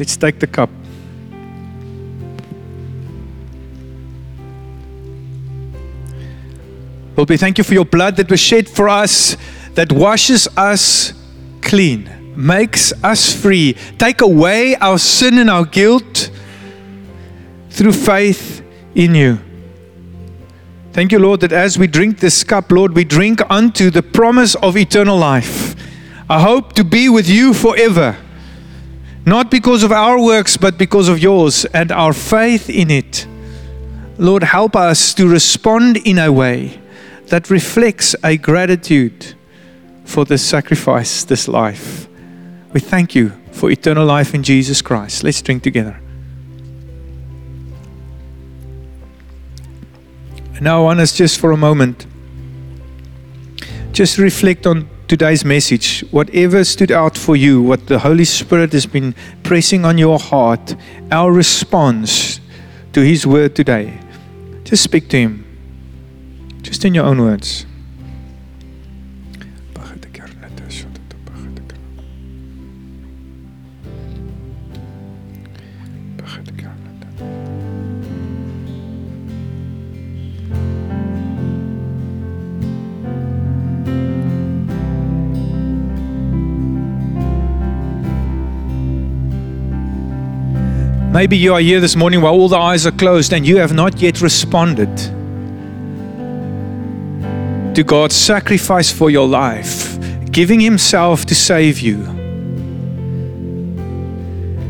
Let's 0.04 0.18
take 0.18 0.38
the 0.38 0.46
cup. 0.46 0.68
Lord, 7.16 7.30
we 7.30 7.38
thank 7.38 7.56
you 7.56 7.64
for 7.64 7.72
your 7.72 7.86
blood 7.86 8.16
that 8.16 8.30
was 8.30 8.38
shed 8.38 8.68
for 8.68 8.86
us, 8.86 9.38
that 9.72 9.90
washes 9.90 10.46
us 10.58 11.14
clean, 11.62 12.10
makes 12.36 12.92
us 13.02 13.32
free, 13.34 13.78
take 13.96 14.20
away 14.20 14.76
our 14.76 14.98
sin 14.98 15.38
and 15.38 15.48
our 15.48 15.64
guilt 15.64 16.30
through 17.70 17.92
faith 17.92 18.62
in 18.94 19.14
you. 19.14 19.38
Thank 20.92 21.12
you, 21.12 21.18
Lord, 21.18 21.40
that 21.40 21.52
as 21.52 21.78
we 21.78 21.86
drink 21.86 22.20
this 22.20 22.44
cup, 22.44 22.70
Lord, 22.70 22.94
we 22.94 23.04
drink 23.04 23.40
unto 23.48 23.88
the 23.88 24.02
promise 24.02 24.54
of 24.56 24.76
eternal 24.76 25.16
life. 25.16 25.74
I 26.28 26.42
hope 26.42 26.74
to 26.74 26.84
be 26.84 27.08
with 27.08 27.26
you 27.26 27.54
forever. 27.54 28.18
Not 29.26 29.50
because 29.50 29.82
of 29.82 29.90
our 29.90 30.20
works, 30.22 30.56
but 30.56 30.76
because 30.76 31.08
of 31.08 31.18
yours 31.18 31.64
and 31.66 31.90
our 31.90 32.12
faith 32.12 32.68
in 32.68 32.90
it. 32.90 33.26
Lord, 34.18 34.42
help 34.42 34.76
us 34.76 35.14
to 35.14 35.26
respond 35.26 35.96
in 35.96 36.18
a 36.18 36.30
way 36.30 36.80
that 37.28 37.48
reflects 37.48 38.14
a 38.22 38.36
gratitude 38.36 39.34
for 40.04 40.24
this 40.24 40.44
sacrifice, 40.44 41.24
this 41.24 41.48
life. 41.48 42.06
We 42.72 42.80
thank 42.80 43.14
you 43.14 43.32
for 43.52 43.70
eternal 43.70 44.04
life 44.04 44.34
in 44.34 44.42
Jesus 44.42 44.82
Christ. 44.82 45.24
Let's 45.24 45.40
drink 45.40 45.62
together. 45.62 46.00
now, 50.60 50.80
I 50.80 50.82
want 50.84 51.00
us 51.00 51.14
just 51.14 51.40
for 51.40 51.50
a 51.50 51.58
moment, 51.58 52.06
just 53.92 54.16
reflect 54.16 54.66
on 54.66 54.88
today's 55.14 55.44
message, 55.44 56.00
whatever 56.10 56.64
stood 56.64 56.90
out 56.90 57.16
for 57.16 57.36
you, 57.36 57.62
what 57.62 57.86
the 57.86 58.00
Holy 58.00 58.24
Spirit 58.24 58.72
has 58.72 58.84
been 58.84 59.14
pressing 59.44 59.84
on 59.84 59.96
your 59.96 60.18
heart, 60.18 60.74
our 61.12 61.30
response 61.30 62.40
to 62.92 63.00
His 63.00 63.24
word 63.24 63.54
today, 63.54 63.96
just 64.64 64.82
speak 64.82 65.08
to 65.10 65.16
Him, 65.16 65.44
just 66.62 66.84
in 66.84 66.94
your 66.94 67.04
own 67.04 67.20
words. 67.20 67.64
Maybe 91.14 91.36
you 91.36 91.54
are 91.54 91.60
here 91.60 91.78
this 91.78 91.94
morning 91.94 92.22
while 92.22 92.32
all 92.32 92.48
the 92.48 92.56
eyes 92.56 92.86
are 92.88 92.90
closed 92.90 93.32
and 93.32 93.46
you 93.46 93.58
have 93.58 93.72
not 93.72 94.02
yet 94.02 94.20
responded 94.20 94.96
to 97.76 97.84
God's 97.84 98.16
sacrifice 98.16 98.90
for 98.90 99.10
your 99.10 99.28
life, 99.28 99.96
giving 100.32 100.58
Himself 100.58 101.24
to 101.26 101.34
save 101.36 101.78
you. 101.78 102.02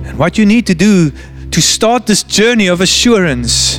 And 0.05 0.19
what 0.19 0.37
you 0.37 0.45
need 0.45 0.67
to 0.67 0.75
do 0.75 1.13
to 1.51 1.63
start 1.63 2.07
this 2.07 2.23
journey 2.23 2.67
of 2.67 2.83
assurance 2.83 3.74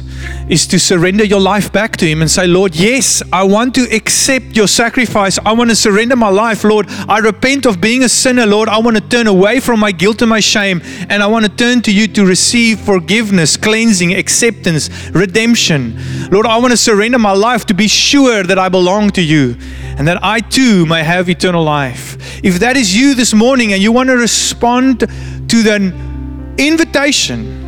is 0.48 0.68
to 0.68 0.80
surrender 0.80 1.24
your 1.24 1.40
life 1.40 1.72
back 1.74 1.98
to 1.98 2.06
Him 2.06 2.22
and 2.22 2.30
say, 2.30 2.46
Lord, 2.46 2.76
yes, 2.76 3.24
I 3.34 3.44
want 3.44 3.74
to 3.76 3.84
accept 3.96 4.56
your 4.56 4.68
sacrifice. 4.68 5.40
I 5.40 5.54
want 5.54 5.72
to 5.72 5.76
surrender 5.76 6.16
my 6.16 6.30
life, 6.30 6.64
Lord. 6.64 6.86
I 7.10 7.18
repent 7.18 7.66
of 7.66 7.82
being 7.82 8.04
a 8.04 8.10
sinner, 8.10 8.46
Lord. 8.46 8.70
I 8.70 8.78
want 8.78 8.96
to 8.96 9.02
turn 9.02 9.26
away 9.26 9.60
from 9.60 9.80
my 9.80 9.92
guilt 9.92 10.22
and 10.22 10.30
my 10.30 10.40
shame, 10.40 10.82
and 11.10 11.24
I 11.24 11.28
want 11.28 11.46
to 11.46 11.52
turn 11.52 11.82
to 11.84 11.92
you 11.92 12.08
to 12.10 12.26
receive 12.26 12.80
forgiveness, 12.80 13.58
cleansing, 13.58 14.14
acceptance, 14.14 15.10
redemption. 15.10 15.98
Lord, 16.30 16.46
I 16.46 16.58
want 16.58 16.72
to 16.72 16.78
surrender 16.78 17.18
my 17.18 17.34
life 17.34 17.66
to 17.66 17.74
be 17.74 17.88
sure 17.88 18.44
that 18.44 18.60
I 18.60 18.70
belong 18.70 19.10
to 19.12 19.22
you 19.22 19.56
and 19.98 20.08
that 20.08 20.24
I 20.24 20.42
too 20.42 20.86
may 20.86 21.04
have 21.04 21.30
eternal 21.30 21.64
life. 21.64 22.44
If 22.44 22.60
that 22.60 22.78
is 22.78 22.96
you 22.96 23.16
this 23.16 23.34
morning 23.34 23.74
and 23.74 23.82
you 23.82 23.92
want 23.92 24.10
to 24.10 24.18
respond 24.18 25.00
to 25.00 25.64
the 25.64 25.94
invitation, 26.58 27.65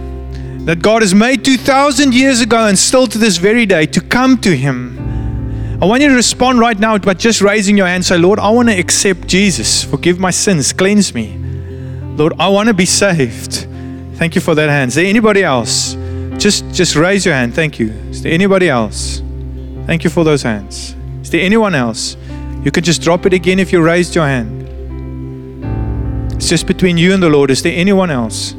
that 0.67 0.81
God 0.81 1.01
has 1.01 1.15
made 1.15 1.45
2,000 1.45 2.13
years 2.13 2.41
ago 2.41 2.67
and 2.67 2.77
still 2.77 3.07
to 3.07 3.17
this 3.17 3.37
very 3.37 3.65
day 3.65 3.85
to 3.85 4.01
come 4.01 4.37
to 4.39 4.53
Him. 4.53 5.79
I 5.81 5.85
want 5.85 6.01
you 6.01 6.09
to 6.09 6.13
respond 6.13 6.59
right 6.59 6.77
now 6.77 6.97
by 6.97 7.13
just 7.13 7.39
raising 7.39 7.77
your 7.77 7.87
hand. 7.87 8.03
Say, 8.03 8.17
Lord, 8.17 8.37
I 8.37 8.49
want 8.49 8.67
to 8.67 8.77
accept 8.77 9.27
Jesus. 9.27 9.85
Forgive 9.85 10.19
my 10.19 10.29
sins. 10.29 10.73
Cleanse 10.73 11.13
me. 11.13 11.37
Lord, 12.17 12.33
I 12.37 12.49
want 12.49 12.67
to 12.67 12.73
be 12.73 12.85
saved. 12.85 13.65
Thank 14.15 14.35
you 14.35 14.41
for 14.41 14.55
that 14.55 14.67
hand. 14.67 14.89
Is 14.89 14.95
there 14.95 15.05
anybody 15.05 15.41
else? 15.41 15.93
Just, 16.37 16.69
just 16.73 16.97
raise 16.97 17.25
your 17.25 17.33
hand. 17.33 17.55
Thank 17.55 17.79
you. 17.79 17.91
Is 18.09 18.21
there 18.21 18.33
anybody 18.33 18.67
else? 18.67 19.21
Thank 19.85 20.03
you 20.03 20.09
for 20.09 20.25
those 20.25 20.43
hands. 20.43 20.97
Is 21.21 21.29
there 21.29 21.45
anyone 21.45 21.75
else? 21.75 22.17
You 22.65 22.71
can 22.71 22.83
just 22.83 23.01
drop 23.01 23.25
it 23.25 23.31
again 23.31 23.59
if 23.59 23.71
you 23.71 23.81
raised 23.81 24.15
your 24.15 24.25
hand. 24.25 24.67
It's 26.33 26.49
just 26.49 26.67
between 26.67 26.97
you 26.97 27.13
and 27.13 27.23
the 27.23 27.29
Lord. 27.29 27.51
Is 27.51 27.63
there 27.63 27.73
anyone 27.73 28.11
else? 28.11 28.53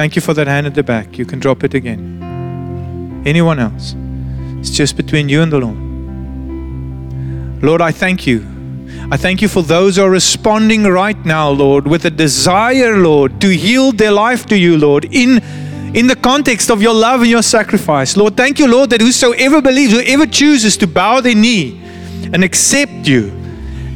Thank 0.00 0.16
you 0.16 0.22
for 0.22 0.32
that 0.32 0.46
hand 0.46 0.66
at 0.66 0.74
the 0.74 0.82
back. 0.82 1.18
You 1.18 1.26
can 1.26 1.40
drop 1.40 1.62
it 1.62 1.74
again. 1.74 3.22
Anyone 3.26 3.58
else? 3.58 3.94
It's 4.58 4.70
just 4.70 4.96
between 4.96 5.28
you 5.28 5.42
and 5.42 5.52
the 5.52 5.58
Lord. 5.58 5.76
Lord, 7.62 7.82
I 7.82 7.92
thank 7.92 8.26
you 8.26 8.40
I 9.10 9.18
thank 9.18 9.42
you 9.42 9.48
for 9.48 9.62
those 9.62 9.96
who 9.96 10.04
are 10.04 10.10
responding 10.10 10.84
right 10.84 11.22
now, 11.26 11.50
Lord, 11.50 11.86
with 11.86 12.06
a 12.06 12.10
desire, 12.10 12.96
Lord, 12.96 13.40
to 13.42 13.54
yield 13.54 13.98
their 13.98 14.10
life 14.12 14.46
to 14.46 14.56
you, 14.56 14.78
Lord, 14.78 15.04
in, 15.04 15.42
in 15.94 16.06
the 16.06 16.16
context 16.16 16.70
of 16.70 16.80
your 16.80 16.94
love 16.94 17.20
and 17.20 17.28
your 17.28 17.42
sacrifice. 17.42 18.16
Lord, 18.16 18.38
thank 18.38 18.58
you, 18.58 18.68
Lord, 18.68 18.88
that 18.90 19.02
whosoever 19.02 19.60
believes, 19.60 19.92
whoever 19.92 20.24
chooses 20.24 20.78
to 20.78 20.86
bow 20.86 21.20
their 21.20 21.34
knee 21.34 21.78
and 22.32 22.42
accept 22.42 23.06
you 23.06 23.32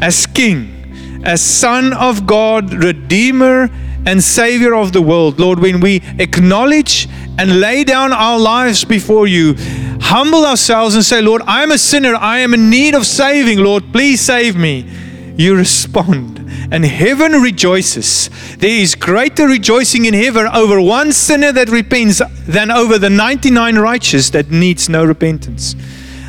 as 0.02 0.26
King, 0.26 1.22
as 1.24 1.40
Son 1.40 1.94
of 1.94 2.26
God, 2.26 2.74
Redeemer, 2.74 3.70
and 4.06 4.22
Savior 4.22 4.74
of 4.74 4.92
the 4.92 5.02
world, 5.02 5.40
Lord, 5.40 5.58
when 5.58 5.80
we 5.80 6.02
acknowledge 6.18 7.08
and 7.38 7.60
lay 7.60 7.84
down 7.84 8.12
our 8.12 8.38
lives 8.38 8.84
before 8.84 9.26
you, 9.26 9.54
humble 10.00 10.44
ourselves 10.44 10.94
and 10.94 11.04
say, 11.04 11.22
Lord, 11.22 11.42
I'm 11.46 11.70
a 11.70 11.78
sinner. 11.78 12.14
I 12.14 12.38
am 12.40 12.54
in 12.54 12.70
need 12.70 12.94
of 12.94 13.06
saving. 13.06 13.58
Lord, 13.58 13.84
please 13.92 14.20
save 14.20 14.56
me. 14.56 14.88
You 15.36 15.56
respond, 15.56 16.38
and 16.70 16.84
heaven 16.84 17.32
rejoices. 17.32 18.30
There 18.58 18.70
is 18.70 18.94
greater 18.94 19.48
rejoicing 19.48 20.04
in 20.04 20.14
heaven 20.14 20.46
over 20.46 20.80
one 20.80 21.12
sinner 21.12 21.50
that 21.50 21.70
repents 21.70 22.22
than 22.46 22.70
over 22.70 22.98
the 22.98 23.10
99 23.10 23.76
righteous 23.76 24.30
that 24.30 24.52
needs 24.52 24.88
no 24.88 25.04
repentance. 25.04 25.74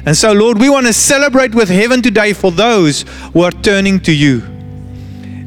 And 0.07 0.17
so, 0.17 0.31
Lord, 0.31 0.59
we 0.59 0.69
want 0.69 0.87
to 0.87 0.93
celebrate 0.93 1.53
with 1.53 1.69
heaven 1.69 2.01
today 2.01 2.33
for 2.33 2.51
those 2.51 3.03
who 3.33 3.41
are 3.41 3.51
turning 3.51 3.99
to 4.01 4.11
you. 4.11 4.54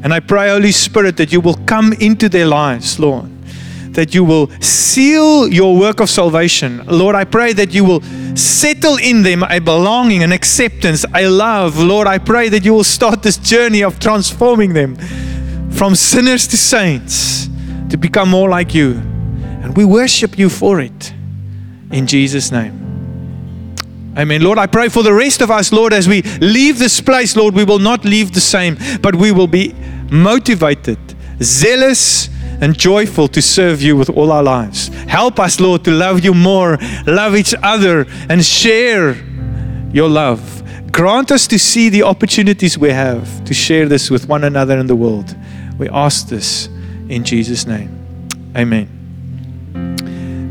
And 0.03 0.13
I 0.13 0.19
pray, 0.19 0.49
Holy 0.49 0.71
Spirit, 0.71 1.17
that 1.17 1.31
you 1.31 1.41
will 1.41 1.57
come 1.65 1.93
into 1.93 2.29
their 2.29 2.45
lives, 2.45 2.99
Lord 2.99 3.29
that 3.93 4.13
you 4.13 4.23
will 4.23 4.49
seal 4.61 5.47
your 5.47 5.77
work 5.77 5.99
of 5.99 6.09
salvation. 6.09 6.81
Lord, 6.85 7.15
I 7.15 7.25
pray 7.25 7.53
that 7.53 7.73
you 7.73 7.83
will 7.83 8.01
settle 8.35 8.97
in 8.97 9.23
them 9.23 9.43
a 9.43 9.59
belonging, 9.59 10.23
an 10.23 10.31
acceptance, 10.31 11.05
a 11.13 11.27
love. 11.27 11.77
Lord, 11.79 12.07
I 12.07 12.17
pray 12.17 12.49
that 12.49 12.63
you 12.63 12.73
will 12.73 12.83
start 12.83 13.23
this 13.23 13.37
journey 13.37 13.83
of 13.83 13.99
transforming 13.99 14.73
them 14.73 14.95
from 15.71 15.95
sinners 15.95 16.47
to 16.47 16.57
saints 16.57 17.49
to 17.89 17.97
become 17.97 18.29
more 18.29 18.49
like 18.49 18.73
you. 18.73 18.91
And 19.63 19.75
we 19.75 19.85
worship 19.85 20.37
you 20.37 20.49
for 20.49 20.79
it. 20.79 21.13
In 21.91 22.07
Jesus' 22.07 22.51
name. 22.51 22.85
Amen. 24.17 24.41
Lord, 24.41 24.57
I 24.57 24.67
pray 24.67 24.89
for 24.89 25.03
the 25.03 25.13
rest 25.13 25.41
of 25.41 25.51
us, 25.51 25.71
Lord, 25.71 25.93
as 25.93 26.07
we 26.07 26.21
leave 26.41 26.77
this 26.77 26.99
place, 26.99 27.35
Lord, 27.35 27.53
we 27.53 27.63
will 27.63 27.79
not 27.79 28.03
leave 28.05 28.33
the 28.33 28.41
same, 28.41 28.77
but 29.01 29.15
we 29.15 29.31
will 29.31 29.47
be 29.47 29.73
motivated, 30.11 30.99
zealous, 31.41 32.29
and 32.61 32.77
joyful 32.77 33.27
to 33.29 33.41
serve 33.41 33.81
you 33.81 33.95
with 33.95 34.09
all 34.09 34.31
our 34.31 34.43
lives. 34.43 34.87
Help 35.07 35.39
us, 35.39 35.59
Lord, 35.59 35.83
to 35.85 35.91
love 35.91 36.23
you 36.23 36.33
more, 36.33 36.77
love 37.07 37.35
each 37.35 37.55
other, 37.63 38.05
and 38.29 38.43
share 38.43 39.15
your 39.93 40.09
love. 40.09 40.63
Grant 40.91 41.31
us 41.31 41.47
to 41.47 41.59
see 41.59 41.89
the 41.89 42.03
opportunities 42.03 42.77
we 42.77 42.89
have 42.89 43.43
to 43.45 43.53
share 43.53 43.87
this 43.87 44.09
with 44.09 44.27
one 44.27 44.43
another 44.43 44.77
in 44.77 44.87
the 44.87 44.95
world. 44.95 45.35
We 45.77 45.87
ask 45.89 46.27
this 46.27 46.67
in 47.07 47.23
Jesus' 47.23 47.65
name. 47.65 47.95
Amen. 48.57 48.89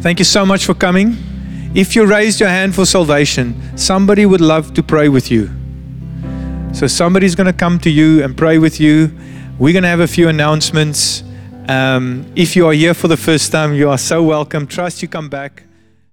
Thank 0.00 0.20
you 0.20 0.24
so 0.24 0.46
much 0.46 0.64
for 0.64 0.74
coming. 0.74 1.16
If 1.74 1.94
you 1.94 2.06
raised 2.06 2.40
your 2.40 2.48
hand 2.48 2.74
for 2.74 2.86
salvation, 2.86 3.76
somebody 3.76 4.24
would 4.24 4.40
love 4.40 4.72
to 4.74 4.82
pray 4.82 5.08
with 5.08 5.30
you. 5.30 5.50
So 6.72 6.86
somebody's 6.86 7.34
going 7.34 7.46
to 7.46 7.52
come 7.52 7.78
to 7.80 7.90
you 7.90 8.22
and 8.22 8.36
pray 8.36 8.58
with 8.58 8.80
you. 8.80 9.10
We're 9.58 9.72
going 9.72 9.82
to 9.82 9.88
have 9.88 9.98
a 9.98 10.06
few 10.06 10.28
announcements. 10.28 11.24
Um, 11.66 12.24
if 12.36 12.54
you 12.54 12.68
are 12.68 12.72
here 12.72 12.94
for 12.94 13.08
the 13.08 13.16
first 13.16 13.50
time, 13.50 13.74
you 13.74 13.90
are 13.90 13.98
so 13.98 14.22
welcome. 14.22 14.68
Trust 14.68 15.02
you 15.02 15.08
come 15.08 15.28
back. 15.28 15.64